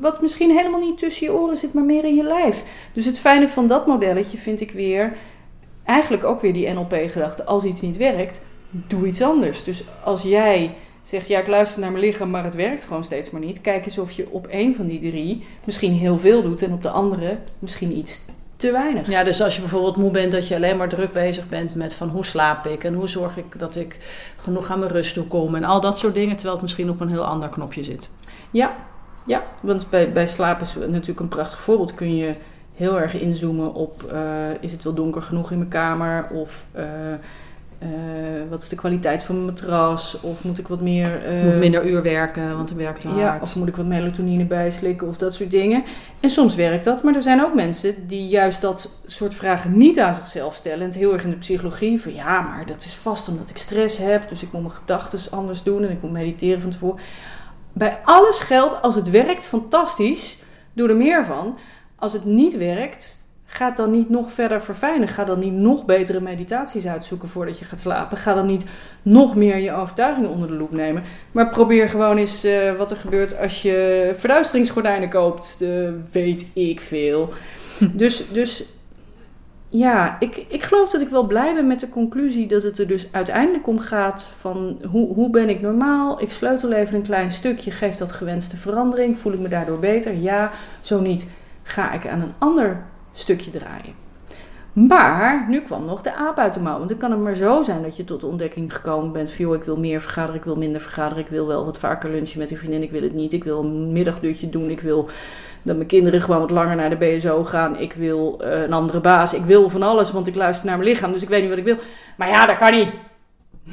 wat 0.00 0.20
misschien 0.20 0.50
helemaal 0.50 0.80
niet 0.80 0.98
tussen 0.98 1.26
je 1.26 1.32
oren 1.32 1.56
zit, 1.56 1.74
maar 1.74 1.84
meer 1.84 2.04
in 2.04 2.14
je 2.14 2.22
lijf. 2.22 2.64
Dus 2.92 3.04
het 3.04 3.18
fijne 3.18 3.48
van 3.48 3.66
dat 3.66 3.86
modelletje 3.86 4.38
vind 4.38 4.60
ik 4.60 4.70
weer, 4.70 5.16
eigenlijk 5.84 6.24
ook 6.24 6.40
weer 6.40 6.52
die 6.52 6.68
NLP-gedachte, 6.68 7.44
als 7.44 7.64
iets 7.64 7.80
niet 7.80 7.96
werkt, 7.96 8.42
doe 8.70 9.06
iets 9.06 9.22
anders. 9.22 9.64
Dus 9.64 9.84
als 10.04 10.22
jij 10.22 10.74
zegt, 11.02 11.28
ja, 11.28 11.38
ik 11.38 11.46
luister 11.46 11.80
naar 11.80 11.92
mijn 11.92 12.04
lichaam, 12.04 12.30
maar 12.30 12.44
het 12.44 12.54
werkt 12.54 12.84
gewoon 12.84 13.04
steeds 13.04 13.30
maar 13.30 13.40
niet, 13.40 13.60
kijk 13.60 13.84
eens 13.84 13.98
of 13.98 14.10
je 14.10 14.30
op 14.30 14.46
één 14.46 14.74
van 14.74 14.86
die 14.86 15.00
drie 15.00 15.44
misschien 15.64 15.92
heel 15.92 16.18
veel 16.18 16.42
doet 16.42 16.62
en 16.62 16.72
op 16.72 16.82
de 16.82 16.90
andere 16.90 17.38
misschien 17.58 17.96
iets 17.96 18.20
te 18.60 18.72
weinig. 18.72 19.08
Ja, 19.08 19.24
dus 19.24 19.42
als 19.42 19.54
je 19.54 19.60
bijvoorbeeld 19.60 19.96
moe 19.96 20.10
bent, 20.10 20.32
dat 20.32 20.48
je 20.48 20.54
alleen 20.54 20.76
maar 20.76 20.88
druk 20.88 21.12
bezig 21.12 21.48
bent 21.48 21.74
met 21.74 21.94
van 21.94 22.08
hoe 22.08 22.24
slaap 22.24 22.66
ik 22.66 22.84
en 22.84 22.94
hoe 22.94 23.08
zorg 23.08 23.36
ik 23.36 23.58
dat 23.58 23.76
ik 23.76 23.98
genoeg 24.36 24.70
aan 24.70 24.78
mijn 24.78 24.90
rust 24.90 25.14
toe 25.14 25.26
kom 25.26 25.54
en 25.54 25.64
al 25.64 25.80
dat 25.80 25.98
soort 25.98 26.14
dingen, 26.14 26.32
terwijl 26.34 26.52
het 26.52 26.62
misschien 26.62 26.90
op 26.90 27.00
een 27.00 27.08
heel 27.08 27.24
ander 27.24 27.48
knopje 27.48 27.84
zit. 27.84 28.10
Ja, 28.50 28.76
ja 29.26 29.42
want 29.60 29.90
bij, 29.90 30.12
bij 30.12 30.26
slaap 30.26 30.60
is 30.60 30.74
natuurlijk 30.74 31.20
een 31.20 31.28
prachtig 31.28 31.60
voorbeeld. 31.60 31.94
Kun 31.94 32.16
je 32.16 32.34
heel 32.74 33.00
erg 33.00 33.14
inzoomen 33.14 33.74
op: 33.74 34.02
eh, 34.02 34.20
is 34.60 34.72
het 34.72 34.82
wel 34.82 34.94
donker 34.94 35.22
genoeg 35.22 35.50
in 35.50 35.58
mijn 35.58 35.70
kamer? 35.70 36.28
Of 36.32 36.64
eh, 36.72 36.84
wat 38.48 38.62
is 38.62 38.68
de 38.68 38.76
kwaliteit 38.76 39.22
van 39.22 39.34
mijn 39.34 39.46
matras? 39.46 40.20
Of 40.20 40.44
moet 40.44 40.58
ik 40.58 40.68
wat 40.68 40.80
meer. 40.80 41.24
eh, 41.24 41.44
moet 41.44 41.58
minder 41.58 41.86
uur 41.86 42.02
werken, 42.02 42.56
want 42.56 42.68
dan 42.68 42.76
werkt 42.76 43.00
te 43.00 43.08
hard. 43.08 43.20
ja, 43.20 43.38
of 43.42 43.56
moet 43.56 43.68
ik 43.68 43.76
wat 43.76 43.86
melatonine 43.86 44.44
bijslikken 44.44 45.08
of 45.08 45.16
dat 45.16 45.34
soort 45.34 45.50
dingen. 45.50 45.84
En 46.20 46.30
soms 46.30 46.54
werkt 46.54 46.84
dat, 46.84 47.02
maar 47.02 47.14
er 47.14 47.22
zijn 47.22 47.44
ook 47.44 47.54
mensen 47.54 48.06
die 48.06 48.26
juist 48.26 48.60
dat 48.60 48.96
soort 49.06 49.34
vragen 49.34 49.78
niet 49.78 50.00
aan 50.00 50.14
zichzelf 50.14 50.54
stellen. 50.54 50.80
En 50.80 50.86
het 50.86 50.94
heel 50.94 51.12
erg 51.12 51.24
in 51.24 51.30
de 51.30 51.36
psychologie 51.36 52.00
van 52.00 52.14
ja, 52.14 52.40
maar 52.40 52.66
dat 52.66 52.84
is 52.84 52.94
vast 52.94 53.28
omdat 53.28 53.50
ik 53.50 53.56
stress 53.56 53.98
heb. 53.98 54.28
Dus 54.28 54.42
ik 54.42 54.52
moet 54.52 54.62
mijn 54.62 54.74
gedachten 54.74 55.30
anders 55.30 55.62
doen 55.62 55.82
en 55.84 55.90
ik 55.90 56.02
moet 56.02 56.12
mediteren 56.12 56.60
van 56.60 56.70
tevoren. 56.70 57.00
Bij 57.72 57.98
alles 58.04 58.40
geldt, 58.40 58.82
als 58.82 58.94
het 58.94 59.10
werkt, 59.10 59.46
fantastisch. 59.46 60.38
Doe 60.72 60.88
er 60.88 60.96
meer 60.96 61.24
van. 61.24 61.58
Als 61.96 62.12
het 62.12 62.24
niet 62.24 62.56
werkt, 62.56 63.19
ga 63.52 63.66
het 63.66 63.76
dan 63.76 63.90
niet 63.90 64.10
nog 64.10 64.32
verder 64.32 64.62
verfijnen. 64.62 65.08
Ga 65.08 65.24
dan 65.24 65.38
niet 65.38 65.52
nog 65.52 65.84
betere 65.84 66.20
meditaties 66.20 66.86
uitzoeken 66.86 67.28
voordat 67.28 67.58
je 67.58 67.64
gaat 67.64 67.80
slapen. 67.80 68.16
Ga 68.16 68.34
dan 68.34 68.46
niet 68.46 68.66
nog 69.02 69.36
meer 69.36 69.56
je 69.56 69.72
overtuigingen 69.72 70.30
onder 70.30 70.48
de 70.48 70.54
loep 70.54 70.72
nemen. 70.72 71.02
Maar 71.32 71.48
probeer 71.48 71.88
gewoon 71.88 72.16
eens 72.16 72.44
eh, 72.44 72.76
wat 72.76 72.90
er 72.90 72.96
gebeurt 72.96 73.38
als 73.38 73.62
je 73.62 74.12
verduisteringsgordijnen 74.16 75.08
koopt. 75.08 75.56
Eh, 75.60 75.88
weet 76.12 76.46
ik 76.52 76.80
veel. 76.80 77.32
Dus, 77.92 78.32
dus 78.32 78.64
ja, 79.68 80.16
ik, 80.20 80.44
ik 80.48 80.62
geloof 80.62 80.90
dat 80.90 81.00
ik 81.00 81.08
wel 81.08 81.26
blij 81.26 81.54
ben 81.54 81.66
met 81.66 81.80
de 81.80 81.88
conclusie 81.88 82.46
dat 82.46 82.62
het 82.62 82.78
er 82.78 82.86
dus 82.86 83.12
uiteindelijk 83.12 83.66
om 83.66 83.78
gaat 83.78 84.32
van 84.36 84.80
hoe, 84.90 85.14
hoe 85.14 85.30
ben 85.30 85.48
ik 85.48 85.60
normaal? 85.60 86.22
Ik 86.22 86.30
sleutel 86.30 86.72
even 86.72 86.94
een 86.94 87.02
klein 87.02 87.30
stukje, 87.30 87.70
geeft 87.70 87.98
dat 87.98 88.12
gewenste 88.12 88.56
verandering? 88.56 89.18
Voel 89.18 89.32
ik 89.32 89.38
me 89.38 89.48
daardoor 89.48 89.78
beter? 89.78 90.16
Ja, 90.16 90.50
zo 90.80 91.00
niet. 91.00 91.28
Ga 91.62 91.92
ik 91.92 92.06
aan 92.06 92.20
een 92.20 92.34
ander 92.38 92.82
stukje 93.20 93.50
draaien. 93.50 94.08
Maar 94.72 95.46
nu 95.48 95.60
kwam 95.60 95.84
nog 95.84 96.02
de 96.02 96.14
aap 96.14 96.38
uit 96.38 96.54
de 96.54 96.60
mouw. 96.60 96.76
Want 96.76 96.88
dan 96.88 96.98
kan 96.98 97.10
het 97.10 97.20
maar 97.20 97.34
zo 97.34 97.62
zijn 97.62 97.82
dat 97.82 97.96
je 97.96 98.04
tot 98.04 98.20
de 98.20 98.26
ontdekking 98.26 98.74
gekomen 98.74 99.12
bent: 99.12 99.32
van, 99.32 99.54
ik 99.54 99.64
wil 99.64 99.76
meer 99.76 100.00
vergaderen, 100.00 100.36
ik 100.36 100.44
wil 100.44 100.56
minder 100.56 100.80
vergaderen, 100.80 101.24
ik 101.24 101.30
wil 101.30 101.46
wel 101.46 101.64
wat 101.64 101.78
vaker 101.78 102.10
lunchen 102.10 102.38
met 102.38 102.50
een 102.50 102.56
vriendin, 102.56 102.82
ik 102.82 102.90
wil 102.90 103.02
het 103.02 103.14
niet, 103.14 103.32
ik 103.32 103.44
wil 103.44 103.58
een 103.58 103.92
middagdutje 103.92 104.48
doen, 104.48 104.70
ik 104.70 104.80
wil 104.80 105.08
dat 105.62 105.76
mijn 105.76 105.88
kinderen 105.88 106.20
gewoon 106.20 106.40
wat 106.40 106.50
langer 106.50 106.76
naar 106.76 106.90
de 106.90 106.96
BSO 106.96 107.44
gaan, 107.44 107.78
ik 107.78 107.92
wil 107.92 108.40
eh, 108.40 108.62
een 108.62 108.72
andere 108.72 109.00
baas, 109.00 109.34
ik 109.34 109.44
wil 109.44 109.68
van 109.68 109.82
alles, 109.82 110.12
want 110.12 110.26
ik 110.26 110.34
luister 110.34 110.66
naar 110.66 110.78
mijn 110.78 110.88
lichaam, 110.88 111.12
dus 111.12 111.22
ik 111.22 111.28
weet 111.28 111.40
niet 111.40 111.50
wat 111.50 111.58
ik 111.58 111.64
wil. 111.64 111.78
Maar 112.16 112.28
ja, 112.28 112.46
dat 112.46 112.56
kan 112.56 112.72
niet. 112.72 112.88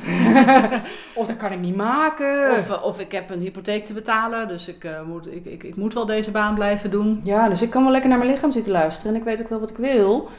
of 1.15 1.27
dat 1.27 1.37
kan 1.37 1.51
ik 1.51 1.59
niet 1.59 1.75
maken. 1.75 2.51
Of, 2.51 2.69
eh, 2.69 2.83
of 2.83 2.99
ik 2.99 3.11
heb 3.11 3.29
een 3.29 3.39
hypotheek 3.39 3.85
te 3.85 3.93
betalen, 3.93 4.47
dus 4.47 4.67
ik, 4.67 4.83
eh, 4.83 5.01
moet, 5.07 5.33
ik, 5.33 5.45
ik, 5.45 5.63
ik 5.63 5.75
moet 5.75 5.93
wel 5.93 6.05
deze 6.05 6.31
baan 6.31 6.55
blijven 6.55 6.91
doen. 6.91 7.21
Ja, 7.23 7.49
dus 7.49 7.61
ik 7.61 7.69
kan 7.69 7.83
wel 7.83 7.91
lekker 7.91 8.09
naar 8.09 8.19
mijn 8.19 8.31
lichaam 8.31 8.51
zitten 8.51 8.71
luisteren 8.71 9.13
en 9.13 9.19
ik 9.19 9.25
weet 9.25 9.41
ook 9.41 9.49
wel 9.49 9.59
wat 9.59 9.69
ik 9.69 9.77
wil, 9.77 10.29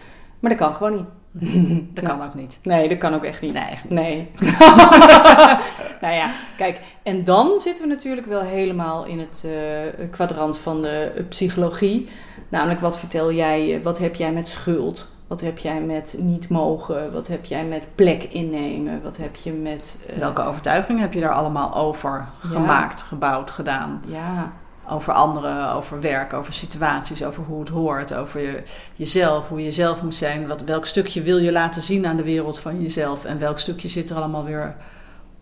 maar 0.41 0.51
dat 0.51 0.61
kan 0.61 0.75
gewoon 0.75 0.95
niet. 0.97 1.07
Dat 1.95 2.05
kan 2.05 2.23
ook 2.23 2.35
niet. 2.35 2.59
Nee, 2.63 2.89
dat 2.89 2.99
kan 2.99 3.15
ook 3.15 3.25
echt 3.25 3.41
niet. 3.41 3.53
Nee, 3.53 3.65
echt 3.65 3.85
niet. 3.85 3.99
Nee. 4.01 4.31
nou 6.01 6.15
ja, 6.15 6.33
kijk, 6.57 6.81
en 7.03 7.25
dan 7.25 7.61
zitten 7.61 7.83
we 7.85 7.95
natuurlijk 7.95 8.27
wel 8.27 8.41
helemaal 8.41 9.05
in 9.05 9.19
het 9.19 9.47
eh, 9.47 10.09
kwadrant 10.11 10.59
van 10.59 10.83
de 10.83 11.25
psychologie. 11.29 12.09
Namelijk, 12.49 12.81
wat 12.81 12.99
vertel 12.99 13.33
jij, 13.33 13.81
wat 13.83 13.99
heb 13.99 14.15
jij 14.15 14.33
met 14.33 14.49
schuld? 14.49 15.09
Wat 15.29 15.41
heb 15.41 15.59
jij 15.59 15.81
met 15.81 16.15
niet 16.19 16.49
mogen? 16.49 17.13
Wat 17.13 17.27
heb 17.27 17.45
jij 17.45 17.65
met 17.65 17.89
plek 17.95 18.23
innemen? 18.23 19.03
Wat 19.03 19.17
heb 19.17 19.37
je 19.37 19.53
met... 19.53 19.99
eh, 20.09 20.19
Welke 20.19 20.43
overtuiging 20.43 21.01
heb 21.01 21.13
je 21.13 21.21
daar 21.21 21.33
allemaal 21.35 21.75
over 21.75 22.11
Ja. 22.43 22.49
gemaakt, 22.49 23.03
gebouwd, 23.03 23.51
gedaan? 23.51 24.03
Ja, 24.09 24.53
Over 24.91 25.13
anderen, 25.13 25.73
over 25.73 26.01
werk, 26.01 26.33
over 26.33 26.53
situaties, 26.53 27.25
over 27.25 27.45
hoe 27.45 27.61
het 27.61 27.69
hoort, 27.69 28.15
over 28.15 28.41
je, 28.41 28.63
jezelf, 28.95 29.49
hoe 29.49 29.63
je 29.65 29.71
zelf 29.71 30.03
moet 30.03 30.15
zijn. 30.15 30.47
Wat, 30.47 30.61
welk 30.63 30.87
stukje 30.87 31.23
wil 31.23 31.39
je 31.39 31.53
laten 31.53 31.83
zien 31.83 32.07
aan 32.07 32.17
de 32.17 32.23
wereld 32.23 32.59
van 32.61 32.81
jezelf? 32.83 33.25
En 33.25 33.39
welk 33.39 33.59
stukje 33.59 33.89
zit 33.89 34.11
er 34.11 34.17
allemaal 34.17 34.45
weer 34.45 34.77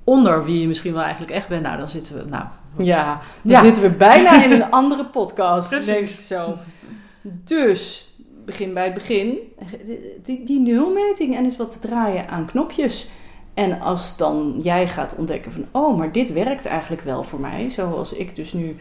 onder 0.05 0.45
wie 0.45 0.61
je 0.61 0.67
misschien 0.69 0.93
wel 0.93 1.03
eigenlijk 1.03 1.33
echt 1.33 1.49
bent? 1.49 1.63
Nou, 1.63 1.77
dan 1.79 1.89
zitten 1.89 2.17
we, 2.17 2.25
nou, 2.29 2.45
Ja, 2.79 3.05
dan 3.43 3.53
Ja. 3.53 3.61
zitten 3.61 3.83
we 3.83 3.91
bijna 3.91 4.45
in 4.45 4.53
een 4.53 4.71
andere 4.81 5.05
podcast. 5.05 5.69
Precies. 5.69 5.87
Denk 5.87 6.09
ik 6.09 6.25
zo. 6.25 6.57
Dus, 7.23 8.06
begin 8.47 8.75
bij 8.75 8.85
het 8.85 8.95
begin. 8.95 9.39
Die, 10.23 10.45
die 10.45 10.61
nulmeting 10.61 11.37
en 11.37 11.45
eens 11.45 11.57
wat 11.57 11.73
te 11.73 11.79
draaien 11.79 12.29
aan 12.29 12.47
knopjes. 12.47 13.09
En 13.55 13.81
als 13.81 14.17
dan 14.17 14.57
jij 14.63 14.89
gaat 14.89 15.17
ontdekken 15.17 15.53
van... 15.53 15.65
Oh, 15.71 15.99
maar 15.99 16.13
dit 16.13 16.33
werkt 16.33 16.67
eigenlijk 16.67 17.03
wel 17.03 17.23
voor 17.23 17.41
mij. 17.41 17.69
Zoals 17.69 18.13
ik 18.13 18.37
dus 18.37 18.53
nu... 18.53 18.77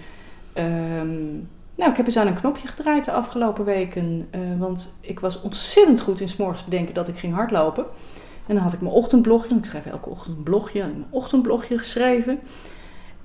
ehm, 0.54 1.34
nou, 1.76 1.92
ik 1.92 1.98
heb 1.98 2.06
eens 2.06 2.18
aan 2.18 2.28
een 2.28 2.34
knopje 2.34 2.68
gedraaid 2.68 3.06
de 3.06 3.12
afgelopen 3.12 3.66
weken. 3.66 4.28
eh, 4.32 4.40
want 4.58 4.94
ik 5.02 5.20
was 5.20 5.42
ontzettend 5.42 6.02
goed 6.02 6.20
in 6.20 6.30
's 6.30 6.36
morgens 6.36 6.64
bedenken 6.64 6.94
dat 6.94 7.08
ik 7.08 7.18
ging 7.18 7.34
hardlopen. 7.34 7.86
En 8.48 8.56
dan 8.56 8.64
had 8.64 8.74
ik 8.74 8.82
mijn 8.82 8.94
ochtendblogje. 8.94 9.50
want 9.50 9.60
Ik 9.60 9.66
schrijf 9.66 9.86
elke 9.86 10.10
ochtend 10.10 10.38
een 10.38 10.44
blogje. 10.44 10.80
Had 10.82 10.90
ik 10.90 10.96
mijn 10.96 11.08
ochtendblogje 11.10 11.78
geschreven. 11.78 12.40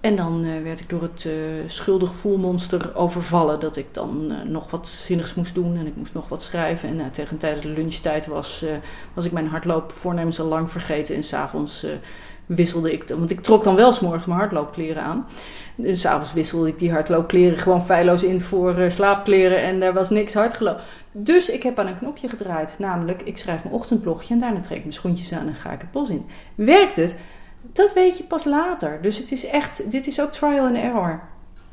En 0.00 0.16
dan 0.16 0.44
eh, 0.44 0.62
werd 0.62 0.80
ik 0.80 0.88
door 0.88 1.02
het 1.02 1.24
eh 1.26 1.32
schuldig 1.66 2.14
voelmonster 2.14 2.96
overvallen. 2.96 3.60
Dat 3.60 3.76
ik 3.76 3.86
dan 3.94 4.30
eh, 4.30 4.42
nog 4.42 4.70
wat 4.70 4.88
zinnigs 4.88 5.34
moest 5.34 5.54
doen. 5.54 5.76
En 5.76 5.86
ik 5.86 5.96
moest 5.96 6.14
nog 6.14 6.28
wat 6.28 6.42
schrijven. 6.42 6.88
En 6.88 7.12
tegen 7.12 7.38
tijdens 7.38 7.66
de 7.66 7.72
lunchtijd 7.72 8.26
was, 8.26 8.64
was 9.14 9.24
ik 9.24 9.32
mijn 9.32 9.46
hardloopvoornemens 9.46 10.40
al 10.40 10.46
lang 10.46 10.70
vergeten. 10.70 11.14
En 11.14 11.22
s'avonds 11.22 11.86
wisselde 12.46 12.92
ik... 12.92 13.08
Want 13.08 13.30
ik 13.30 13.40
trok 13.40 13.64
dan 13.64 13.76
wel 13.76 13.92
s'morgens 13.92 14.26
mijn 14.26 14.38
hardloopkleren 14.38 15.02
aan. 15.02 15.26
En 15.84 15.96
s'avonds 15.96 16.32
wisselde 16.32 16.68
ik 16.68 16.78
die 16.78 16.92
hardloopkleren 16.92 17.58
gewoon 17.58 17.84
feilloos 17.84 18.22
in 18.22 18.40
voor 18.40 18.74
slaapkleren. 18.88 19.62
En 19.62 19.80
daar 19.80 19.92
was 19.92 20.10
niks 20.10 20.34
hard 20.34 20.54
gelopen. 20.54 20.82
Dus 21.12 21.50
ik 21.50 21.62
heb 21.62 21.78
aan 21.78 21.86
een 21.86 21.98
knopje 21.98 22.28
gedraaid. 22.28 22.74
Namelijk, 22.78 23.22
ik 23.22 23.38
schrijf 23.38 23.62
mijn 23.62 23.74
ochtendblogje. 23.74 24.34
En 24.34 24.40
daarna 24.40 24.60
trek 24.60 24.76
ik 24.76 24.82
mijn 24.82 24.92
schoentjes 24.92 25.32
aan 25.32 25.46
en 25.46 25.54
ga 25.54 25.72
ik 25.72 25.80
het 25.80 25.90
bos 25.90 26.08
in. 26.08 26.26
Werkt 26.54 26.96
het? 26.96 27.16
Dat 27.62 27.92
weet 27.92 28.18
je 28.18 28.24
pas 28.24 28.44
later. 28.44 28.98
Dus 29.02 29.18
het 29.18 29.32
is 29.32 29.46
echt, 29.46 29.90
dit 29.90 30.06
is 30.06 30.20
ook 30.20 30.32
trial 30.32 30.66
and 30.66 30.76
error. 30.76 31.20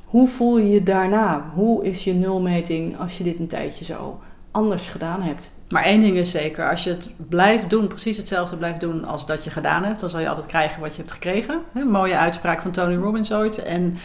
Hoe 0.05 0.27
voel 0.27 0.57
je 0.57 0.69
je 0.69 0.83
daarna? 0.83 1.51
Hoe 1.53 1.85
is 1.85 2.03
je 2.03 2.13
nulmeting 2.13 2.99
als 2.99 3.17
je 3.17 3.23
dit 3.23 3.39
een 3.39 3.47
tijdje 3.47 3.85
zo 3.85 4.19
anders 4.51 4.87
gedaan 4.87 5.21
hebt? 5.21 5.51
Maar 5.69 5.83
één 5.83 6.01
ding 6.01 6.17
is 6.17 6.31
zeker, 6.31 6.69
als 6.69 6.83
je 6.83 6.89
het 6.89 7.09
blijft 7.29 7.69
doen, 7.69 7.87
precies 7.87 8.17
hetzelfde 8.17 8.57
blijft 8.57 8.79
doen 8.79 9.05
als 9.05 9.25
dat 9.25 9.43
je 9.43 9.49
gedaan 9.49 9.83
hebt, 9.83 9.99
dan 9.99 10.09
zal 10.09 10.19
je 10.19 10.29
altijd 10.29 10.45
krijgen 10.45 10.81
wat 10.81 10.91
je 10.91 10.97
hebt 10.97 11.11
gekregen. 11.11 11.61
Mooie 11.85 12.17
uitspraak 12.17 12.61
van 12.61 12.71
Tony 12.71 12.95
Robbins 12.95 13.33
ooit. 13.33 13.63
En 13.63 13.97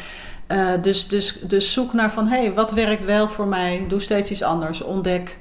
eh, 0.46 0.68
dus, 0.82 1.08
dus, 1.08 1.40
dus 1.40 1.72
zoek 1.72 1.92
naar 1.92 2.12
van, 2.12 2.28
hé, 2.28 2.38
hey, 2.38 2.52
wat 2.52 2.72
werkt 2.72 3.04
wel 3.04 3.28
voor 3.28 3.46
mij? 3.46 3.84
Doe 3.88 4.00
steeds 4.00 4.30
iets 4.30 4.42
anders, 4.42 4.80
ontdek. 4.80 5.38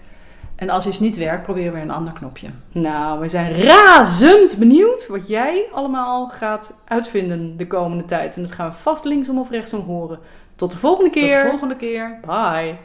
En 0.62 0.70
als 0.70 0.88
iets 0.88 1.00
niet 1.00 1.18
werkt, 1.18 1.44
probeer 1.44 1.74
weer 1.74 1.82
een 1.82 1.92
ander 1.92 2.14
knopje. 2.14 2.48
Nou, 2.72 3.20
we 3.20 3.30
zijn 3.30 3.54
razend 3.54 4.58
benieuwd 4.58 5.08
wat 5.08 5.28
jij 5.28 5.66
allemaal 5.74 6.28
gaat 6.30 6.78
uitvinden 6.88 7.58
de 7.58 7.68
komende 7.68 8.06
tijd. 8.06 8.36
En 8.36 8.42
dat 8.42 8.52
gaan 8.52 8.70
we 8.70 8.76
vast 8.76 9.06
linksom 9.06 9.40
of 9.40 9.50
rechtsom 9.50 9.82
horen. 9.82 10.20
Tot 10.56 10.72
de 10.72 10.78
volgende 10.78 11.10
Tot 11.10 11.22
keer. 11.22 11.44
de 11.44 11.50
volgende 11.50 11.76
keer. 11.76 12.20
Bye. 12.26 12.78